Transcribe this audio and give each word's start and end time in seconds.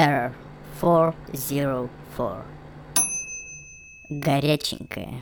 Error 0.00 0.32
404. 0.80 2.44
Горяченькая. 4.08 5.20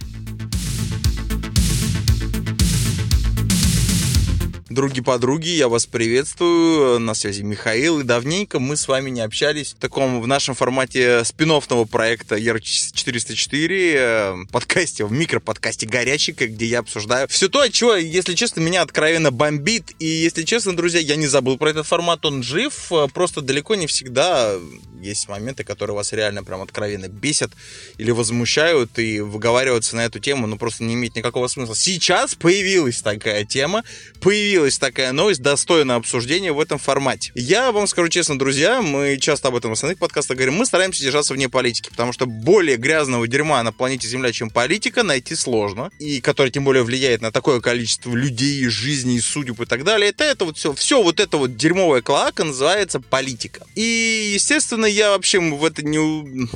Други-подруги, 4.79 5.49
я 5.49 5.67
вас 5.67 5.85
приветствую. 5.85 6.99
На 6.99 7.13
связи 7.13 7.41
Михаил. 7.41 7.99
И 7.99 8.03
давненько 8.03 8.61
мы 8.61 8.77
с 8.77 8.87
вами 8.87 9.09
не 9.09 9.19
общались 9.19 9.73
в 9.73 9.75
таком, 9.75 10.21
в 10.21 10.27
нашем 10.27 10.55
формате 10.55 11.25
спин 11.25 11.51
проекта 11.91 12.37
ER404, 12.37 13.67
э, 13.67 14.35
подкасте, 14.53 15.03
в 15.03 15.11
микроподкасте 15.11 15.85
«Горяченько», 15.85 16.47
где 16.47 16.65
я 16.65 16.79
обсуждаю 16.79 17.27
все 17.27 17.49
то, 17.49 17.59
от 17.59 17.73
чего, 17.73 17.95
если 17.95 18.35
честно, 18.35 18.61
меня 18.61 18.81
откровенно 18.81 19.31
бомбит. 19.31 19.91
И, 19.99 20.05
если 20.05 20.43
честно, 20.43 20.73
друзья, 20.73 21.01
я 21.01 21.17
не 21.17 21.27
забыл 21.27 21.57
про 21.57 21.71
этот 21.71 21.85
формат, 21.85 22.25
он 22.25 22.41
жив. 22.41 22.89
Э, 22.93 23.09
просто 23.13 23.41
далеко 23.41 23.75
не 23.75 23.85
всегда 23.85 24.57
есть 25.01 25.27
моменты, 25.27 25.63
которые 25.63 25.95
вас 25.95 26.13
реально 26.13 26.43
прям 26.43 26.61
откровенно 26.61 27.07
бесят 27.07 27.51
или 27.97 28.11
возмущают, 28.11 28.97
и 28.99 29.19
выговариваться 29.21 29.95
на 29.95 30.05
эту 30.05 30.19
тему, 30.19 30.47
ну, 30.47 30.57
просто 30.57 30.83
не 30.83 30.93
имеет 30.93 31.15
никакого 31.15 31.47
смысла. 31.47 31.75
Сейчас 31.75 32.35
появилась 32.35 33.01
такая 33.01 33.45
тема, 33.45 33.83
появилась 34.21 34.68
такая 34.77 35.11
новость, 35.11 35.41
достойная 35.41 35.95
обсуждения 35.95 36.51
в 36.51 36.59
этом 36.59 36.77
формате. 36.77 37.31
Я 37.33 37.71
вам 37.71 37.87
скажу 37.87 38.09
честно, 38.09 38.37
друзья, 38.37 38.81
мы 38.81 39.17
часто 39.17 39.47
об 39.47 39.55
этом 39.55 39.71
в 39.71 39.73
остальных 39.73 39.97
подкастах 39.99 40.37
говорим, 40.37 40.55
мы 40.55 40.65
стараемся 40.65 41.01
держаться 41.01 41.33
вне 41.33 41.49
политики, 41.49 41.89
потому 41.89 42.13
что 42.13 42.25
более 42.25 42.77
грязного 42.77 43.27
дерьма 43.27 43.63
на 43.63 43.71
планете 43.71 44.07
Земля, 44.07 44.31
чем 44.31 44.49
политика, 44.49 45.03
найти 45.03 45.35
сложно, 45.35 45.91
и 45.99 46.21
который 46.21 46.51
тем 46.51 46.63
более 46.63 46.83
влияет 46.83 47.21
на 47.21 47.31
такое 47.31 47.61
количество 47.61 48.13
людей, 48.13 48.67
жизней, 48.67 49.19
судеб 49.19 49.61
и 49.61 49.65
так 49.65 49.83
далее. 49.83 50.09
Это, 50.09 50.23
это 50.23 50.45
вот 50.45 50.57
все, 50.57 50.73
все 50.73 51.01
вот 51.01 51.19
это 51.19 51.37
вот 51.37 51.55
дерьмовая 51.55 52.01
клоака 52.01 52.43
называется 52.43 52.99
политика. 52.99 53.65
И, 53.75 54.31
естественно, 54.33 54.85
я 54.85 55.11
вообще 55.11 55.39
в 55.39 55.63
это 55.63 55.83
не, 55.83 55.97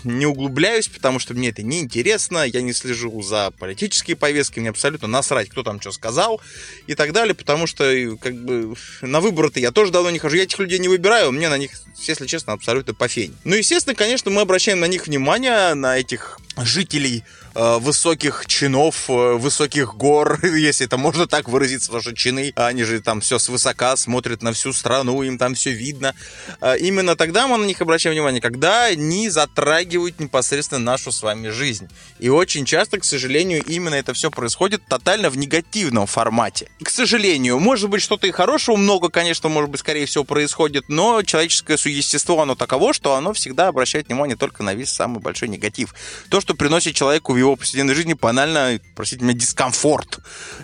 не 0.03 0.25
углубляюсь, 0.25 0.87
потому 0.87 1.19
что 1.19 1.33
мне 1.33 1.49
это 1.49 1.63
не 1.63 1.79
интересно, 1.79 2.43
я 2.43 2.61
не 2.61 2.73
слежу 2.73 3.21
за 3.21 3.51
политические 3.51 4.15
повестки, 4.15 4.59
мне 4.59 4.69
абсолютно 4.69 5.07
насрать, 5.07 5.49
кто 5.49 5.63
там 5.63 5.79
что 5.79 5.91
сказал 5.91 6.41
и 6.87 6.95
так 6.95 7.13
далее, 7.13 7.33
потому 7.33 7.67
что 7.67 7.83
как 8.21 8.35
бы 8.35 8.75
на 9.01 9.19
выборы-то 9.19 9.59
я 9.59 9.71
тоже 9.71 9.91
давно 9.91 10.09
не 10.09 10.19
хожу, 10.19 10.37
я 10.37 10.43
этих 10.43 10.59
людей 10.59 10.79
не 10.79 10.87
выбираю, 10.87 11.31
мне 11.31 11.49
на 11.49 11.57
них, 11.57 11.71
если 12.07 12.25
честно, 12.25 12.53
абсолютно 12.53 12.93
пофень. 12.93 13.35
Ну, 13.43 13.55
естественно, 13.55 13.95
конечно, 13.95 14.31
мы 14.31 14.41
обращаем 14.41 14.79
на 14.79 14.85
них 14.85 15.07
внимание, 15.07 15.73
на 15.73 15.97
этих 15.97 16.39
жителей 16.57 17.23
высоких 17.55 18.45
чинов, 18.47 19.09
э, 19.09 19.33
высоких 19.33 19.95
гор, 19.95 20.39
если 20.43 20.85
это 20.87 20.97
можно 20.97 21.27
так 21.27 21.49
выразиться, 21.49 21.87
потому 21.87 22.01
что 22.01 22.15
чины, 22.15 22.51
они 22.55 22.83
же 22.83 23.01
там 23.01 23.21
все 23.21 23.39
свысока 23.39 23.95
смотрят 23.95 24.41
на 24.41 24.53
всю 24.53 24.73
страну, 24.73 25.21
им 25.23 25.37
там 25.37 25.53
все 25.53 25.71
видно. 25.71 26.15
Э, 26.61 26.77
именно 26.77 27.15
тогда 27.15 27.47
мы 27.47 27.57
на 27.57 27.65
них 27.65 27.81
обращаем 27.81 28.15
внимание, 28.15 28.41
когда 28.41 28.85
они 28.85 29.29
затрагивают 29.29 30.19
непосредственно 30.19 30.83
нашу 30.83 31.11
с 31.11 31.21
вами 31.21 31.49
жизнь. 31.49 31.87
И 32.19 32.29
очень 32.29 32.65
часто, 32.65 32.99
к 32.99 33.03
сожалению, 33.03 33.63
именно 33.65 33.95
это 33.95 34.13
все 34.13 34.31
происходит 34.31 34.85
тотально 34.87 35.29
в 35.29 35.37
негативном 35.37 36.07
формате. 36.07 36.69
К 36.81 36.89
сожалению, 36.89 37.59
может 37.59 37.89
быть, 37.89 38.01
что-то 38.01 38.27
и 38.27 38.31
хорошего 38.31 38.75
много, 38.77 39.09
конечно, 39.09 39.49
может 39.49 39.69
быть, 39.69 39.81
скорее 39.81 40.05
всего, 40.05 40.23
происходит, 40.23 40.85
но 40.89 41.21
человеческое 41.23 41.77
существо, 41.77 42.41
оно 42.41 42.55
таково, 42.55 42.93
что 42.93 43.15
оно 43.15 43.33
всегда 43.33 43.67
обращает 43.67 44.07
внимание 44.07 44.35
только 44.35 44.63
на 44.63 44.73
весь 44.73 44.89
самый 44.89 45.19
большой 45.19 45.49
негатив. 45.49 45.93
То, 46.29 46.41
что 46.41 46.55
приносит 46.55 46.95
человеку 46.95 47.33
его 47.43 47.55
повседневной 47.55 47.95
жизни 47.95 48.13
банально, 48.13 48.79
простите 48.95 49.23
меня, 49.23 49.33
дискомфорт. 49.33 50.19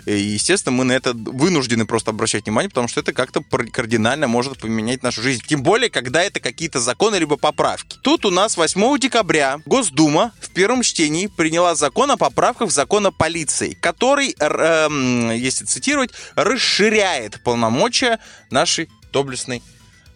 И, 0.06 0.12
естественно, 0.12 0.74
мы 0.76 0.84
на 0.84 0.92
это 0.92 1.12
вынуждены 1.14 1.86
просто 1.86 2.10
обращать 2.10 2.44
внимание, 2.44 2.68
потому 2.68 2.88
что 2.88 3.00
это 3.00 3.12
как-то 3.12 3.42
кардинально 3.42 4.28
может 4.28 4.58
поменять 4.58 5.02
нашу 5.02 5.22
жизнь. 5.22 5.42
Тем 5.46 5.62
более, 5.62 5.90
когда 5.90 6.22
это 6.22 6.40
какие-то 6.40 6.80
законы 6.80 7.16
либо 7.16 7.36
поправки. 7.36 7.98
Тут 8.02 8.24
у 8.24 8.30
нас 8.30 8.56
8 8.56 8.98
декабря 8.98 9.60
Госдума 9.66 10.32
в 10.40 10.50
первом 10.50 10.82
чтении 10.82 11.26
приняла 11.26 11.74
закон 11.74 12.10
о 12.10 12.16
поправках 12.16 12.68
в 12.68 12.72
закон 12.72 13.06
о 13.06 13.10
полиции, 13.10 13.76
который, 13.80 14.34
э, 14.38 15.36
если 15.36 15.64
цитировать, 15.64 16.10
расширяет 16.34 17.42
полномочия 17.42 18.18
нашей 18.50 18.88
доблестной 19.12 19.62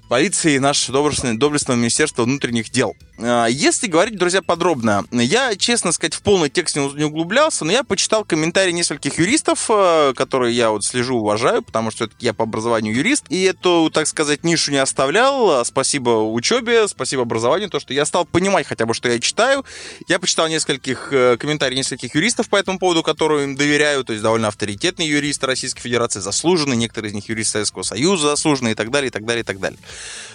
полиции 0.08 0.54
и 0.54 0.58
наше 0.58 0.92
доблестное, 0.92 1.34
доблестное 1.34 1.76
Министерство 1.76 2.24
внутренних 2.24 2.70
дел. 2.70 2.94
А, 3.18 3.46
если 3.46 3.86
говорить, 3.86 4.16
друзья, 4.16 4.42
подробно, 4.42 5.04
я, 5.10 5.56
честно 5.56 5.92
сказать, 5.92 6.14
в 6.14 6.22
полный 6.22 6.50
текст 6.50 6.76
не 6.76 7.04
углублялся, 7.04 7.64
но 7.64 7.72
я 7.72 7.84
почитал 7.84 8.24
комментарии 8.24 8.72
нескольких 8.72 9.18
юристов, 9.18 9.66
э, 9.68 10.12
которые 10.16 10.54
я 10.54 10.70
вот 10.70 10.84
слежу, 10.84 11.16
уважаю, 11.16 11.62
потому 11.62 11.90
что 11.90 12.08
я 12.20 12.34
по 12.34 12.44
образованию 12.44 12.94
юрист, 12.94 13.24
и 13.28 13.42
эту, 13.44 13.90
так 13.92 14.06
сказать, 14.06 14.44
нишу 14.44 14.72
не 14.72 14.78
оставлял. 14.78 15.64
Спасибо 15.64 16.10
учебе, 16.32 16.88
спасибо 16.88 17.22
образованию, 17.22 17.70
то, 17.70 17.80
что 17.80 17.94
я 17.94 18.04
стал 18.04 18.24
понимать 18.24 18.66
хотя 18.66 18.86
бы, 18.86 18.94
что 18.94 19.08
я 19.08 19.18
читаю. 19.20 19.64
Я 20.08 20.18
почитал 20.18 20.48
нескольких 20.48 21.08
э, 21.12 21.36
комментариев 21.38 21.78
нескольких 21.78 22.14
юристов 22.14 22.48
по 22.48 22.56
этому 22.56 22.78
поводу, 22.78 23.02
которые 23.02 23.44
им 23.44 23.56
доверяю, 23.56 24.04
то 24.04 24.12
есть 24.12 24.22
довольно 24.22 24.48
авторитетные 24.48 25.08
юристы 25.08 25.46
Российской 25.46 25.80
Федерации, 25.80 26.20
заслуженные, 26.20 26.76
некоторые 26.76 27.10
из 27.10 27.14
них 27.14 27.28
юристы 27.28 27.52
Советского 27.52 27.82
Союза 27.82 28.28
заслуженные 28.28 28.72
и 28.72 28.74
так 28.74 28.90
далее, 28.90 29.08
и 29.08 29.10
так 29.10 29.24
далее, 29.24 29.42
и 29.42 29.44
так 29.44 29.60
далее. 29.60 29.78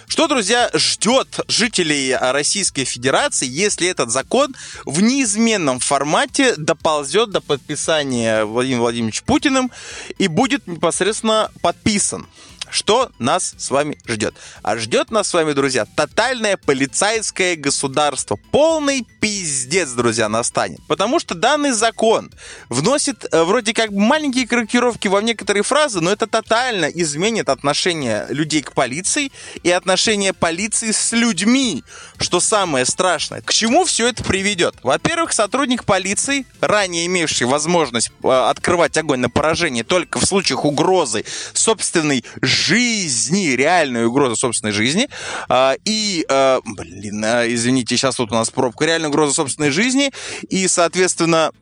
Что, 0.06 0.26
друзья, 0.26 0.70
ждет 0.74 1.40
жителей 1.46 2.16
Российской 2.16 2.84
Федерации, 2.84 3.46
если 3.46 3.88
этот 3.88 4.10
закон 4.10 4.54
в 4.84 5.00
неизменном 5.00 5.78
формате 5.78 6.54
доползет 6.56 7.30
до 7.30 7.40
подписания 7.40 8.44
Владимиром 8.44 8.82
Владимировичем 8.82 9.24
Путиным 9.24 9.70
и 10.18 10.26
будет 10.26 10.66
непосредственно 10.66 11.52
подписан? 11.62 12.26
Что 12.70 13.10
нас 13.18 13.54
с 13.58 13.70
вами 13.70 13.98
ждет? 14.06 14.34
А 14.62 14.76
ждет 14.76 15.10
нас 15.10 15.28
с 15.28 15.34
вами, 15.34 15.52
друзья, 15.52 15.84
тотальное 15.84 16.56
полицейское 16.56 17.56
государство. 17.56 18.36
Полный 18.52 19.06
пиздец, 19.20 19.90
друзья, 19.90 20.28
настанет. 20.28 20.80
Потому 20.88 21.20
что 21.20 21.34
данный 21.34 21.72
закон 21.72 22.30
вносит 22.68 23.26
э, 23.30 23.42
вроде 23.42 23.74
как 23.74 23.90
маленькие 23.90 24.46
корректировки 24.46 25.08
во 25.08 25.20
некоторые 25.22 25.62
фразы, 25.62 26.00
но 26.00 26.10
это 26.10 26.26
тотально 26.26 26.86
изменит 26.86 27.48
отношение 27.48 28.26
людей 28.30 28.62
к 28.62 28.72
полиции 28.72 29.30
и 29.62 29.70
отношение 29.70 30.32
полиции 30.32 30.90
с 30.90 31.12
людьми, 31.12 31.84
что 32.18 32.40
самое 32.40 32.86
страшное. 32.86 33.42
К 33.42 33.52
чему 33.52 33.84
все 33.84 34.08
это 34.08 34.24
приведет? 34.24 34.76
Во-первых, 34.82 35.32
сотрудник 35.32 35.84
полиции, 35.84 36.46
ранее 36.60 37.06
имевший 37.06 37.46
возможность 37.46 38.10
э, 38.22 38.28
открывать 38.28 38.96
огонь 38.96 39.20
на 39.20 39.28
поражение 39.28 39.84
только 39.84 40.18
в 40.18 40.24
случаях 40.24 40.64
угрозы 40.64 41.24
собственной 41.52 42.24
жизни, 42.40 43.48
реальную 43.48 44.08
угрозу 44.08 44.36
собственной 44.36 44.72
жизни. 44.72 45.08
А, 45.48 45.74
и, 45.84 46.24
а, 46.28 46.60
блин, 46.64 47.24
а, 47.24 47.46
извините, 47.46 47.96
сейчас 47.96 48.16
тут 48.16 48.32
у 48.32 48.34
нас 48.34 48.50
пробка, 48.50 48.86
реальную 48.86 49.09
угрозу 49.10 49.34
собственной 49.34 49.70
жизни. 49.70 50.10
И, 50.48 50.66
соответственно, 50.66 51.52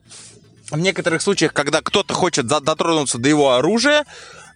в 0.71 0.79
некоторых 0.79 1.23
случаях, 1.23 1.53
когда 1.53 1.83
кто-то 1.83 2.15
хочет 2.15 2.47
дотронуться 2.47 3.19
до 3.19 3.29
его 3.29 3.55
оружия, 3.55 4.05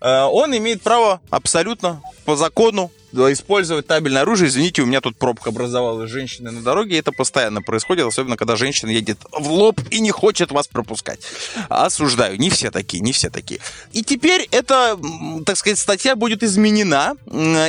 он 0.00 0.56
имеет 0.56 0.82
право 0.82 1.20
абсолютно 1.30 2.02
по 2.24 2.36
закону 2.36 2.90
использовать 3.12 3.86
табельное 3.86 4.22
оружие. 4.22 4.48
Извините, 4.48 4.82
у 4.82 4.86
меня 4.86 5.00
тут 5.00 5.16
пробка 5.16 5.50
образовалась 5.50 6.10
женщины 6.10 6.50
на 6.50 6.62
дороге. 6.62 6.96
И 6.96 6.98
это 6.98 7.12
постоянно 7.12 7.62
происходит, 7.62 8.06
особенно 8.06 8.36
когда 8.36 8.56
женщина 8.56 8.90
едет 8.90 9.18
в 9.32 9.50
лоб 9.50 9.80
и 9.90 10.00
не 10.00 10.10
хочет 10.10 10.50
вас 10.50 10.66
пропускать. 10.66 11.20
Осуждаю. 11.68 12.38
Не 12.38 12.50
все 12.50 12.70
такие, 12.70 13.00
не 13.00 13.12
все 13.12 13.30
такие. 13.30 13.60
И 13.92 14.02
теперь 14.02 14.48
эта, 14.50 14.98
так 15.44 15.56
сказать, 15.56 15.78
статья 15.78 16.16
будет 16.16 16.42
изменена. 16.42 17.14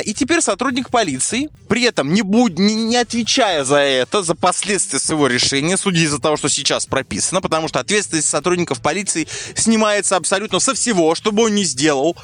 И 0.04 0.14
теперь 0.14 0.40
сотрудник 0.40 0.90
полиции, 0.90 1.48
при 1.68 1.84
этом 1.84 2.12
не, 2.12 2.22
будь, 2.22 2.58
не, 2.58 2.96
отвечая 2.96 3.64
за 3.64 3.78
это, 3.78 4.22
за 4.22 4.34
последствия 4.34 4.98
своего 4.98 5.26
решения, 5.26 5.76
судя 5.76 6.00
из-за 6.00 6.20
того, 6.20 6.36
что 6.36 6.48
сейчас 6.48 6.86
прописано, 6.86 7.40
потому 7.40 7.68
что 7.68 7.80
ответственность 7.80 8.28
сотрудников 8.28 8.80
полиции 8.80 9.26
снимается 9.54 10.16
абсолютно 10.16 10.60
со 10.60 10.74
всего, 10.74 11.14
что 11.14 11.32
бы 11.32 11.44
он 11.44 11.54
ни 11.54 11.64
сделал. 11.64 12.16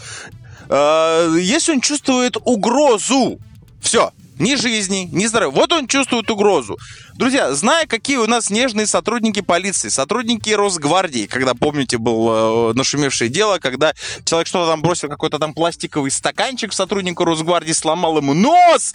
Э, 0.70 1.36
если 1.40 1.72
он 1.72 1.80
чувствует 1.80 2.36
угрозу, 2.44 3.40
все, 3.80 4.12
ни 4.38 4.54
жизни, 4.54 5.08
ни 5.10 5.26
здоровья. 5.26 5.54
Вот 5.54 5.72
он 5.72 5.88
чувствует 5.88 6.30
угрозу. 6.30 6.78
Друзья, 7.14 7.52
зная, 7.54 7.86
какие 7.86 8.16
у 8.18 8.26
нас 8.26 8.50
нежные 8.50 8.86
сотрудники 8.86 9.40
полиции, 9.40 9.88
сотрудники 9.88 10.50
Росгвардии, 10.50 11.26
когда, 11.26 11.54
помните, 11.54 11.98
было 11.98 12.70
э, 12.70 12.74
нашумевшее 12.74 13.28
дело, 13.28 13.58
когда 13.58 13.94
человек 14.24 14.46
что-то 14.46 14.70
там 14.70 14.80
бросил, 14.80 15.08
какой-то 15.08 15.40
там 15.40 15.54
пластиковый 15.54 16.12
стаканчик 16.12 16.72
сотруднику 16.72 17.24
Росгвардии, 17.24 17.72
сломал 17.72 18.18
ему 18.18 18.32
нос, 18.32 18.94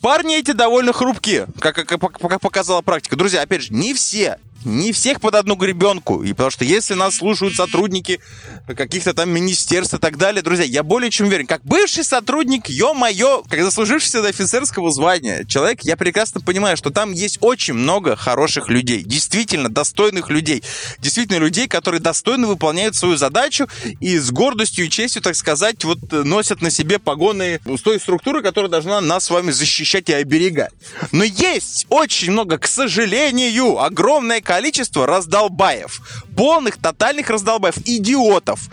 Парни 0.00 0.36
эти 0.36 0.50
довольно 0.50 0.92
хрупкие, 0.92 1.46
как, 1.60 1.76
как, 1.76 1.86
как 1.86 2.40
показала 2.40 2.82
практика. 2.82 3.14
Друзья, 3.14 3.42
опять 3.42 3.62
же, 3.62 3.72
не 3.72 3.94
все 3.94 4.36
не 4.64 4.92
всех 4.92 5.20
под 5.20 5.34
одну 5.34 5.56
гребенку. 5.56 6.22
И 6.22 6.32
потому 6.32 6.50
что 6.50 6.64
если 6.64 6.94
нас 6.94 7.16
слушают 7.16 7.54
сотрудники 7.54 8.20
каких-то 8.66 9.14
там 9.14 9.30
министерств 9.30 9.94
и 9.94 9.98
так 9.98 10.16
далее, 10.16 10.42
друзья, 10.42 10.64
я 10.64 10.82
более 10.82 11.10
чем 11.10 11.26
уверен, 11.26 11.46
как 11.46 11.62
бывший 11.64 12.04
сотрудник, 12.04 12.68
ё-моё, 12.68 13.42
как 13.48 13.62
заслужившийся 13.62 14.22
до 14.22 14.28
офицерского 14.28 14.90
звания 14.92 15.44
человек, 15.44 15.80
я 15.82 15.96
прекрасно 15.96 16.40
понимаю, 16.40 16.76
что 16.76 16.90
там 16.90 17.12
есть 17.12 17.38
очень 17.40 17.74
много 17.74 18.16
хороших 18.16 18.68
людей, 18.68 19.02
действительно 19.02 19.68
достойных 19.68 20.30
людей, 20.30 20.62
действительно 20.98 21.38
людей, 21.38 21.68
которые 21.68 22.00
достойно 22.00 22.46
выполняют 22.46 22.94
свою 22.96 23.16
задачу 23.16 23.68
и 24.00 24.18
с 24.18 24.30
гордостью 24.30 24.86
и 24.86 24.90
честью, 24.90 25.22
так 25.22 25.36
сказать, 25.36 25.84
вот 25.84 25.98
носят 26.10 26.62
на 26.62 26.70
себе 26.70 26.98
погоны 26.98 27.60
той 27.82 27.98
структуры, 27.98 28.42
которая 28.42 28.70
должна 28.70 29.00
нас 29.00 29.24
с 29.24 29.30
вами 29.30 29.50
защищать 29.50 30.08
и 30.08 30.12
оберегать. 30.12 30.72
Но 31.10 31.24
есть 31.24 31.86
очень 31.88 32.32
много, 32.32 32.58
к 32.58 32.66
сожалению, 32.66 33.80
огромное 33.80 34.40
количество 34.40 34.51
раздолбаев. 35.06 36.24
Полных, 36.36 36.78
тотальных 36.78 37.30
раздолбаев, 37.30 37.76
идиотов, 37.84 38.68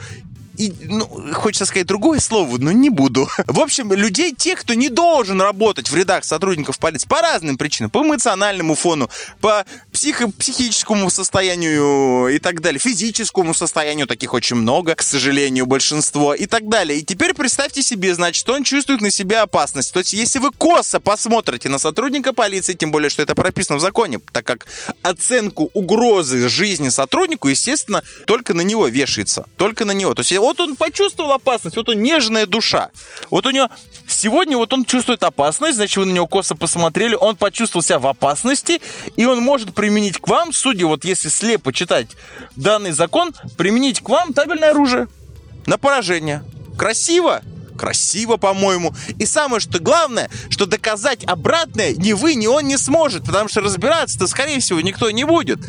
и, 0.60 0.74
ну, 0.82 1.08
хочется 1.34 1.66
сказать 1.66 1.88
другое 1.88 2.20
слово, 2.20 2.58
но 2.58 2.74
не 2.74 2.90
буду. 2.90 3.30
В 3.48 3.62
общем, 3.62 3.94
людей, 3.94 4.34
тех, 4.36 4.60
кто 4.60 4.74
не 4.74 4.90
должен 4.90 5.42
работать 5.42 5.90
в 5.90 5.96
рядах 5.96 6.26
сотрудников 6.26 6.78
полиции 6.80 7.08
по 7.08 7.22
разным 7.22 7.58
причинам, 7.58 7.90
по 7.90 8.04
эмоциональному 8.04 8.76
фону, 8.76 9.10
по 9.40 9.66
психо 9.94 10.30
психическому 10.30 11.10
состоянию 11.10 12.28
и 12.28 12.40
так 12.40 12.60
далее, 12.60 12.78
физическому 12.78 13.54
состоянию 13.54 14.06
таких 14.06 14.34
очень 14.34 14.58
много, 14.58 14.96
к 14.96 15.02
сожалению, 15.02 15.66
большинство 15.66 16.34
и 16.34 16.46
так 16.46 16.68
далее. 16.68 17.00
И 17.00 17.04
теперь 17.04 17.34
представьте 17.34 17.82
себе, 17.82 18.14
значит, 18.14 18.48
он 18.50 18.66
чувствует 18.66 19.00
на 19.00 19.12
себе 19.12 19.38
опасность. 19.38 19.94
То 19.94 20.00
есть, 20.00 20.12
если 20.12 20.40
вы 20.40 20.52
косо 20.52 21.00
посмотрите 21.00 21.70
на 21.70 21.80
сотрудника 21.80 22.34
полиции, 22.34 22.74
тем 22.74 22.92
более, 22.92 23.10
что 23.10 23.22
это 23.22 23.34
прописано 23.34 23.78
в 23.78 23.82
законе, 23.82 24.20
так 24.34 24.46
как 24.46 24.68
оценку 25.04 25.70
угрозы 25.74 26.50
жизни 26.50 26.90
сотруднику, 26.90 27.48
естественно, 27.48 28.04
только 28.28 28.54
на 28.54 28.62
него 28.62 28.88
вешается. 28.88 29.46
Только 29.56 29.86
на 29.86 29.92
него. 29.92 30.14
То 30.14 30.20
есть, 30.20 30.34
вот 30.50 30.60
он 30.60 30.76
почувствовал 30.76 31.34
опасность, 31.34 31.76
вот 31.76 31.90
он 31.90 32.02
нежная 32.02 32.48
душа. 32.48 32.90
Вот 33.30 33.46
у 33.46 33.52
него 33.52 33.70
сегодня 34.08 34.58
вот 34.58 34.74
он 34.74 34.84
чувствует 34.84 35.24
опасность, 35.24 35.76
значит, 35.76 35.98
вы 35.98 36.06
на 36.06 36.12
него 36.12 36.26
косо 36.26 36.56
посмотрели, 36.56 37.14
он 37.14 37.36
почувствовал 37.36 37.84
себя 37.84 38.00
в 38.00 38.08
опасности, 38.08 38.82
и 39.16 39.26
он 39.26 39.42
может 39.42 39.76
применить 39.76 40.18
к 40.18 40.28
вам, 40.28 40.52
судя 40.52 40.88
вот 40.88 41.06
если 41.06 41.30
слепо 41.30 41.72
читать 41.72 42.08
данный 42.56 42.92
закон, 42.92 43.32
применить 43.58 44.02
к 44.02 44.10
вам 44.10 44.34
табельное 44.34 44.72
оружие 44.72 45.08
на 45.68 45.78
поражение. 45.78 46.44
Красиво? 46.78 47.42
красиво, 47.78 48.36
по-моему. 48.36 48.94
И 49.20 49.26
самое 49.26 49.62
что 49.62 49.80
главное, 49.80 50.30
что 50.50 50.66
доказать 50.66 51.24
обратное 51.24 51.94
ни 51.94 52.12
вы, 52.12 52.36
ни 52.36 52.46
он 52.46 52.64
не 52.64 52.76
сможет, 52.76 53.24
потому 53.24 53.48
что 53.48 53.62
разбираться-то, 53.62 54.28
скорее 54.28 54.60
всего, 54.60 54.82
никто 54.82 55.10
не 55.12 55.24
будет. 55.24 55.60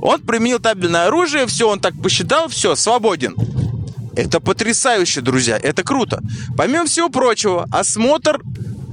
Он 0.00 0.22
применил 0.22 0.60
табельное 0.60 1.08
оружие, 1.08 1.46
все, 1.46 1.68
он 1.68 1.78
так 1.78 1.92
посчитал, 2.00 2.48
все, 2.48 2.74
свободен. 2.74 3.34
Это 4.16 4.40
потрясающе, 4.40 5.20
друзья, 5.20 5.58
это 5.62 5.82
круто. 5.82 6.22
Помимо 6.56 6.86
всего 6.86 7.10
прочего, 7.10 7.68
осмотр 7.70 8.40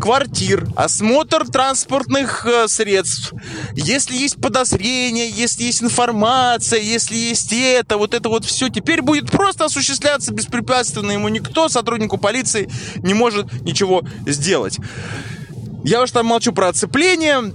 квартир, 0.02 0.68
осмотр 0.75 1.48
транспортных 1.48 2.46
э, 2.46 2.68
средств. 2.68 3.34
Если 3.74 4.18
есть 4.18 4.42
подозрения, 4.42 5.30
если 5.30 5.64
есть 5.64 5.81
информация, 5.81 6.81
если 6.81 7.16
есть 7.16 7.54
это, 7.54 7.96
вот 7.98 8.14
это 8.14 8.28
вот 8.28 8.44
все, 8.44 8.68
теперь 8.68 9.02
будет 9.02 9.31
просто 9.31 9.66
осуществляться 9.66 10.34
беспрепятственно. 10.34 11.12
Ему 11.12 11.30
никто, 11.30 11.69
сотруднику 11.69 12.18
полиции, 12.18 12.69
не 12.98 13.14
может 13.14 13.50
ничего 13.62 14.04
сделать. 14.28 14.78
Я 15.86 16.02
уж 16.02 16.12
там 16.12 16.26
молчу 16.26 16.52
про 16.52 16.68
оцепление 16.68 17.54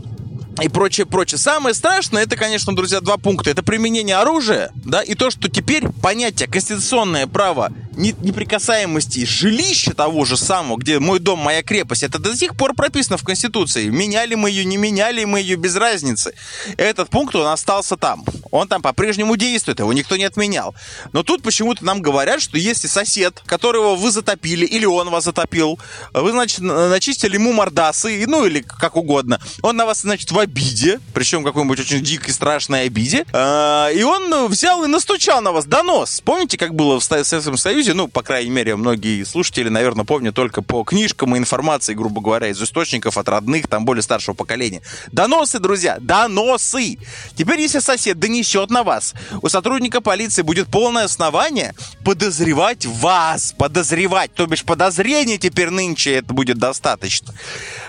и 0.62 0.68
прочее, 0.68 1.06
прочее. 1.06 1.38
Самое 1.38 1.74
страшное, 1.74 2.22
это, 2.22 2.36
конечно, 2.36 2.74
друзья, 2.74 3.00
два 3.00 3.16
пункта. 3.16 3.50
Это 3.50 3.62
применение 3.62 4.16
оружия, 4.16 4.70
да, 4.74 5.02
и 5.02 5.14
то, 5.14 5.30
что 5.30 5.48
теперь 5.48 5.88
понятие 6.02 6.48
конституционное 6.48 7.26
право 7.26 7.72
неприкасаемости 7.98 9.24
жилища 9.24 9.92
того 9.94 10.24
же 10.24 10.36
самого, 10.36 10.78
где 10.78 10.98
мой 10.98 11.18
дом, 11.18 11.40
моя 11.40 11.62
крепость, 11.62 12.02
это 12.02 12.18
до 12.18 12.36
сих 12.36 12.56
пор 12.56 12.74
прописано 12.74 13.16
в 13.16 13.24
Конституции. 13.24 13.88
Меняли 13.88 14.34
мы 14.34 14.50
ее, 14.50 14.64
не 14.64 14.76
меняли 14.76 15.24
мы 15.24 15.40
ее, 15.40 15.56
без 15.56 15.76
разницы. 15.76 16.34
Этот 16.76 17.10
пункт, 17.10 17.34
он 17.34 17.46
остался 17.48 17.96
там. 17.96 18.24
Он 18.50 18.68
там 18.68 18.82
по-прежнему 18.82 19.36
действует, 19.36 19.80
его 19.80 19.92
никто 19.92 20.16
не 20.16 20.24
отменял. 20.24 20.74
Но 21.12 21.22
тут 21.22 21.42
почему-то 21.42 21.84
нам 21.84 22.00
говорят, 22.00 22.40
что 22.40 22.56
если 22.56 22.86
сосед, 22.86 23.42
которого 23.44 23.96
вы 23.96 24.10
затопили, 24.10 24.64
или 24.64 24.86
он 24.86 25.10
вас 25.10 25.24
затопил, 25.24 25.78
вы, 26.12 26.30
значит, 26.30 26.60
начистили 26.60 27.34
ему 27.34 27.52
мордасы, 27.52 28.24
ну 28.26 28.46
или 28.46 28.60
как 28.60 28.96
угодно, 28.96 29.40
он 29.62 29.76
на 29.76 29.86
вас, 29.86 30.02
значит, 30.02 30.30
в 30.30 30.38
обиде, 30.38 31.00
причем 31.14 31.44
какой-нибудь 31.44 31.80
очень 31.80 32.02
дикой, 32.02 32.32
страшной 32.32 32.84
обиде, 32.84 33.26
а, 33.32 33.88
и 33.90 34.02
он 34.02 34.46
взял 34.46 34.84
и 34.84 34.86
настучал 34.86 35.42
на 35.42 35.52
вас 35.52 35.64
донос. 35.66 36.20
Помните, 36.24 36.56
как 36.56 36.74
было 36.74 37.00
в 37.00 37.04
Советском 37.04 37.56
Союзе? 37.56 37.87
Союзе, 37.88 38.02
ну, 38.02 38.08
по 38.08 38.22
крайней 38.22 38.50
мере, 38.50 38.76
многие 38.76 39.24
слушатели, 39.24 39.70
наверное, 39.70 40.04
помнят 40.04 40.34
только 40.34 40.60
по 40.60 40.84
книжкам 40.84 41.34
и 41.34 41.38
информации, 41.38 41.94
грубо 41.94 42.20
говоря, 42.20 42.48
из 42.48 42.62
источников 42.62 43.16
от 43.16 43.28
родных, 43.30 43.66
там, 43.66 43.86
более 43.86 44.02
старшего 44.02 44.34
поколения. 44.34 44.82
Доносы, 45.10 45.58
друзья, 45.58 45.96
доносы! 45.98 46.98
Теперь, 47.34 47.60
если 47.60 47.78
сосед 47.78 48.18
донесет 48.18 48.68
на 48.68 48.82
вас, 48.82 49.14
у 49.40 49.48
сотрудника 49.48 50.02
полиции 50.02 50.42
будет 50.42 50.68
полное 50.68 51.04
основание 51.04 51.74
подозревать 52.04 52.84
вас, 52.84 53.54
подозревать, 53.56 54.34
то 54.34 54.46
бишь 54.46 54.64
подозрение 54.64 55.38
теперь 55.38 55.70
нынче 55.70 56.16
это 56.16 56.34
будет 56.34 56.58
достаточно. 56.58 57.32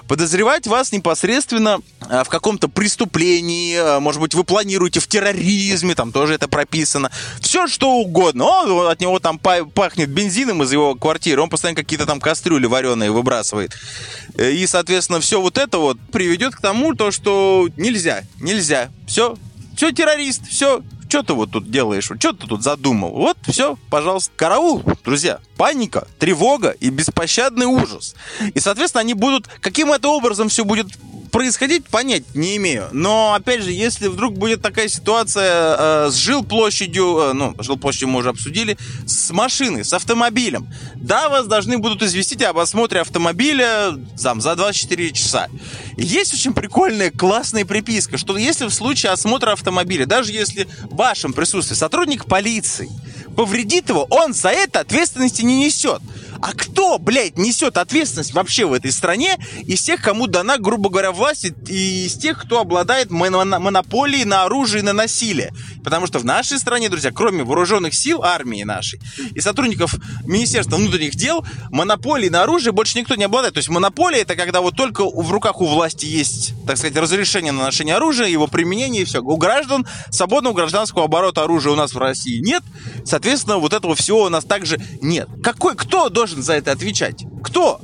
Подозревать 0.09 0.65
вас 0.65 0.91
непосредственно 0.91 1.81
а, 2.01 2.23
в 2.23 2.29
каком-то 2.29 2.67
преступлении, 2.67 3.77
а, 3.77 3.99
может 3.99 4.19
быть, 4.19 4.33
вы 4.33 4.43
планируете 4.43 4.99
в 4.99 5.07
терроризме, 5.07 5.93
там 5.93 6.11
тоже 6.11 6.33
это 6.33 6.47
прописано. 6.47 7.11
Все 7.41 7.67
что 7.67 7.91
угодно. 7.91 8.45
О, 8.45 8.87
от 8.87 8.99
него 9.01 9.19
там 9.19 9.37
пахнет 9.37 10.09
бензином 10.09 10.63
из 10.63 10.71
его 10.71 10.95
квартиры, 10.95 11.43
он 11.43 11.49
постоянно 11.49 11.75
какие-то 11.75 12.07
там 12.07 12.19
кастрюли 12.19 12.65
вареные 12.65 13.11
выбрасывает. 13.11 13.77
Э, 14.33 14.51
и, 14.51 14.65
соответственно, 14.65 15.19
все 15.19 15.39
вот 15.39 15.59
это 15.59 15.77
вот 15.77 15.99
приведет 16.11 16.55
к 16.55 16.59
тому, 16.59 16.95
то, 16.95 17.11
что 17.11 17.69
нельзя, 17.77 18.23
нельзя. 18.39 18.89
Все, 19.07 19.37
все 19.77 19.91
террорист, 19.91 20.41
все, 20.49 20.81
что 21.09 21.23
ты 21.23 21.33
вот 21.33 21.51
тут 21.51 21.69
делаешь? 21.69 22.05
Что 22.05 22.33
ты 22.33 22.47
тут 22.47 22.63
задумал? 22.63 23.11
Вот, 23.11 23.37
все, 23.47 23.77
пожалуйста. 23.89 24.31
Караул, 24.35 24.83
друзья. 25.03 25.39
Паника, 25.57 26.07
тревога 26.19 26.69
и 26.69 26.89
беспощадный 26.89 27.65
ужас. 27.65 28.15
И, 28.53 28.59
соответственно, 28.59 29.01
они 29.01 29.15
будут... 29.15 29.47
Каким 29.59 29.91
это 29.91 30.07
образом 30.07 30.49
все 30.49 30.63
будет 30.63 30.87
происходить, 31.31 31.85
понять 31.87 32.23
не 32.35 32.57
имею. 32.57 32.89
Но, 32.91 33.33
опять 33.33 33.61
же, 33.61 33.71
если 33.71 34.07
вдруг 34.07 34.37
будет 34.37 34.61
такая 34.61 34.87
ситуация 34.87 35.75
э, 36.07 36.09
с 36.11 36.15
жилплощадью, 36.15 37.17
э, 37.17 37.33
ну, 37.33 37.55
жилплощадью 37.59 38.09
мы 38.09 38.19
уже 38.19 38.29
обсудили, 38.29 38.77
с 39.05 39.31
машиной, 39.31 39.83
с 39.83 39.93
автомобилем, 39.93 40.67
да, 40.95 41.29
вас 41.29 41.47
должны 41.47 41.77
будут 41.77 42.03
известить 42.03 42.41
об 42.43 42.57
осмотре 42.57 43.01
автомобиля 43.01 43.97
там, 44.21 44.41
за 44.41 44.55
24 44.55 45.11
часа. 45.11 45.47
Есть 45.97 46.33
очень 46.33 46.53
прикольная, 46.53 47.11
классная 47.11 47.65
приписка, 47.65 48.17
что 48.17 48.37
если 48.37 48.65
в 48.65 48.71
случае 48.71 49.11
осмотра 49.11 49.51
автомобиля, 49.51 50.05
даже 50.05 50.31
если 50.31 50.67
в 50.83 50.95
вашем 50.95 51.33
присутствии 51.33 51.75
сотрудник 51.75 52.25
полиции 52.25 52.89
повредит 53.35 53.89
его, 53.89 54.05
он 54.09 54.33
за 54.33 54.49
это 54.49 54.81
ответственности 54.81 55.43
не 55.43 55.65
несет. 55.65 56.01
А 56.41 56.53
кто, 56.53 56.97
блядь, 56.99 57.37
несет 57.37 57.77
ответственность 57.77 58.33
вообще 58.33 58.65
в 58.65 58.73
этой 58.73 58.91
стране 58.91 59.37
из 59.63 59.81
тех, 59.81 60.01
кому 60.01 60.27
дана, 60.27 60.57
грубо 60.57 60.89
говоря, 60.89 61.11
власть, 61.11 61.45
и 61.67 62.05
из 62.05 62.15
тех, 62.15 62.41
кто 62.41 62.61
обладает 62.61 63.11
монополией 63.11 64.25
на 64.25 64.43
оружие 64.43 64.81
и 64.81 64.85
на 64.85 64.93
насилие? 64.93 65.51
Потому 65.83 66.07
что 66.07 66.19
в 66.19 66.25
нашей 66.25 66.59
стране, 66.59 66.89
друзья, 66.89 67.11
кроме 67.11 67.43
вооруженных 67.43 67.93
сил 67.93 68.23
армии 68.23 68.63
нашей 68.63 68.99
и 69.33 69.41
сотрудников 69.41 69.95
Министерства 70.25 70.77
внутренних 70.77 71.15
дел, 71.15 71.45
монополии 71.71 72.29
на 72.29 72.43
оружие 72.43 72.71
больше 72.71 72.97
никто 72.97 73.15
не 73.15 73.23
обладает. 73.25 73.55
То 73.55 73.59
есть 73.59 73.69
монополия 73.69 74.21
это 74.21 74.35
когда 74.35 74.61
вот 74.61 74.75
только 74.75 75.03
в 75.03 75.31
руках 75.31 75.61
у 75.61 75.65
власти 75.65 76.05
есть, 76.05 76.53
так 76.65 76.77
сказать, 76.77 76.95
разрешение 76.97 77.51
на 77.51 77.63
ношение 77.63 77.95
оружия, 77.95 78.27
его 78.27 78.47
применение 78.47 79.01
и 79.01 79.05
все. 79.05 79.21
У 79.21 79.37
граждан 79.37 79.85
свободного 80.11 80.53
гражданского 80.53 81.05
оборота 81.05 81.43
оружия 81.43 81.73
у 81.73 81.75
нас 81.75 81.93
в 81.93 81.97
России 81.97 82.39
нет. 82.39 82.63
Соответственно, 83.05 83.57
вот 83.57 83.73
этого 83.73 83.95
всего 83.95 84.23
у 84.23 84.29
нас 84.29 84.45
также 84.45 84.79
нет. 85.01 85.27
Какой, 85.43 85.75
кто 85.75 86.09
должен 86.09 86.28
должен 86.29 86.43
за 86.43 86.53
это 86.53 86.71
отвечать? 86.71 87.25
Кто? 87.43 87.81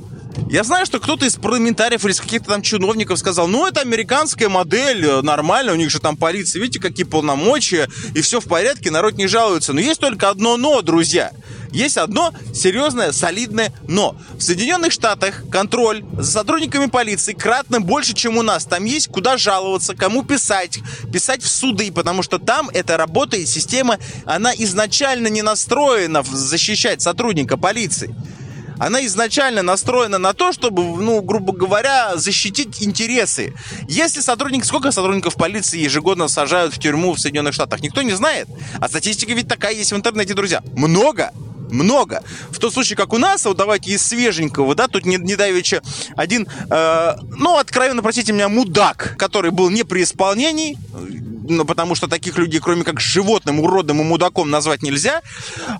Я 0.48 0.62
знаю, 0.64 0.86
что 0.86 1.00
кто-то 1.00 1.24
из 1.24 1.34
парламентариев 1.34 2.04
или 2.04 2.12
из 2.12 2.20
каких-то 2.20 2.50
там 2.50 2.62
чиновников 2.62 3.18
сказал, 3.18 3.48
ну, 3.48 3.66
это 3.66 3.80
американская 3.80 4.48
модель, 4.48 5.04
э, 5.04 5.22
нормально, 5.22 5.72
у 5.72 5.76
них 5.76 5.90
же 5.90 5.98
там 5.98 6.16
полиция, 6.16 6.60
видите, 6.60 6.78
какие 6.78 7.04
полномочия, 7.04 7.88
и 8.14 8.20
все 8.20 8.40
в 8.40 8.44
порядке, 8.44 8.90
народ 8.90 9.14
не 9.14 9.26
жалуется. 9.26 9.72
Но 9.72 9.80
есть 9.80 9.98
только 9.98 10.28
одно 10.28 10.56
но, 10.56 10.82
друзья. 10.82 11.32
Есть 11.72 11.96
одно 11.96 12.32
серьезное, 12.54 13.12
солидное 13.12 13.72
но. 13.88 14.16
В 14.38 14.42
Соединенных 14.42 14.92
Штатах 14.92 15.42
контроль 15.50 16.04
за 16.18 16.32
сотрудниками 16.32 16.86
полиции 16.86 17.32
кратно 17.32 17.80
больше, 17.80 18.14
чем 18.14 18.36
у 18.36 18.42
нас. 18.42 18.64
Там 18.64 18.84
есть 18.84 19.08
куда 19.08 19.36
жаловаться, 19.36 19.94
кому 19.94 20.22
писать, 20.22 20.78
писать 21.12 21.42
в 21.42 21.48
суды, 21.48 21.90
потому 21.92 22.22
что 22.22 22.38
там 22.38 22.70
эта 22.70 22.96
работа 22.96 23.36
и 23.36 23.46
система, 23.46 23.98
она 24.24 24.54
изначально 24.54 25.26
не 25.26 25.42
настроена 25.42 26.22
защищать 26.22 27.02
сотрудника 27.02 27.56
полиции. 27.56 28.14
Она 28.78 29.04
изначально 29.06 29.62
настроена 29.62 30.18
на 30.18 30.32
то, 30.32 30.52
чтобы, 30.52 30.82
ну, 30.82 31.20
грубо 31.22 31.52
говоря, 31.52 32.16
защитить 32.16 32.82
интересы. 32.82 33.54
Если 33.88 34.20
сотрудник, 34.20 34.64
сколько 34.64 34.90
сотрудников 34.90 35.34
полиции 35.34 35.80
ежегодно 35.80 36.28
сажают 36.28 36.74
в 36.74 36.78
тюрьму 36.78 37.12
в 37.12 37.20
Соединенных 37.20 37.54
Штатах, 37.54 37.80
никто 37.80 38.02
не 38.02 38.12
знает. 38.12 38.48
А 38.80 38.88
статистика 38.88 39.32
ведь 39.32 39.48
такая 39.48 39.72
есть 39.72 39.92
в 39.92 39.96
интернете, 39.96 40.34
друзья. 40.34 40.62
Много 40.76 41.32
много. 41.70 42.22
В 42.50 42.58
тот 42.58 42.72
случае, 42.72 42.96
как 42.96 43.12
у 43.12 43.18
нас, 43.18 43.44
вот 43.44 43.56
давайте 43.56 43.90
из 43.90 44.02
свеженького, 44.02 44.74
да, 44.74 44.88
тут 44.88 45.04
не, 45.04 45.16
не 45.16 45.36
давеча 45.36 45.82
один, 46.14 46.46
э, 46.70 47.16
ну, 47.36 47.58
откровенно, 47.58 48.02
простите 48.02 48.32
меня, 48.32 48.48
мудак, 48.48 49.16
который 49.18 49.50
был 49.50 49.70
не 49.70 49.82
при 49.82 50.02
исполнении, 50.02 50.78
ну, 51.48 51.64
потому 51.64 51.94
что 51.94 52.08
таких 52.08 52.38
людей, 52.38 52.60
кроме 52.60 52.84
как 52.84 53.00
животным, 53.00 53.60
уродом 53.60 54.00
и 54.00 54.04
мудаком 54.04 54.50
назвать 54.50 54.82
нельзя, 54.82 55.22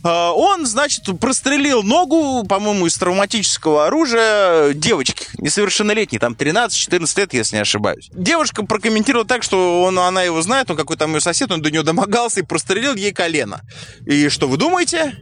а, 0.03 0.33
он, 0.33 0.67
значит, 0.67 1.05
прострелил 1.21 1.83
ногу, 1.83 2.45
по-моему, 2.47 2.87
из 2.87 2.97
травматического 2.97 3.87
оружия 3.87 4.73
девочки, 4.73 5.27
несовершеннолетней, 5.39 6.19
там 6.19 6.35
13-14 6.35 7.19
лет, 7.21 7.35
если 7.35 7.57
не 7.57 7.63
ошибаюсь. 7.63 8.09
Девушка 8.13 8.65
прокомментировала 8.65 9.27
так, 9.27 9.43
что 9.43 9.83
он, 9.83 9.99
она 9.99 10.23
его 10.23 10.41
знает, 10.43 10.71
он 10.71 10.77
какой-то 10.77 11.07
мой 11.07 11.21
сосед, 11.21 11.51
он 11.51 11.63
до 11.63 11.71
нее 11.71 11.83
домогался 11.83 12.41
и 12.41 12.43
прострелил 12.43 12.95
ей 12.95 13.13
колено. 13.13 13.61
И 14.07 14.29
что 14.29 14.49
вы 14.49 14.57
думаете? 14.57 15.17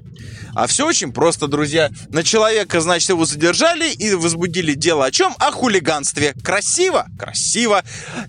А 0.55 0.67
все 0.67 0.87
очень 0.87 1.13
просто, 1.13 1.49
друзья. 1.49 1.91
На 2.11 2.23
человека, 2.23 2.81
значит, 2.81 3.09
его 3.09 3.25
задержали 3.25 3.91
и 3.91 4.15
возбудили 4.15 4.75
дело 4.75 5.07
о 5.07 5.11
чем? 5.11 5.35
О 5.39 5.51
хулиганстве. 5.51 6.35
Красиво? 6.43 7.07
Красиво. 7.19 7.83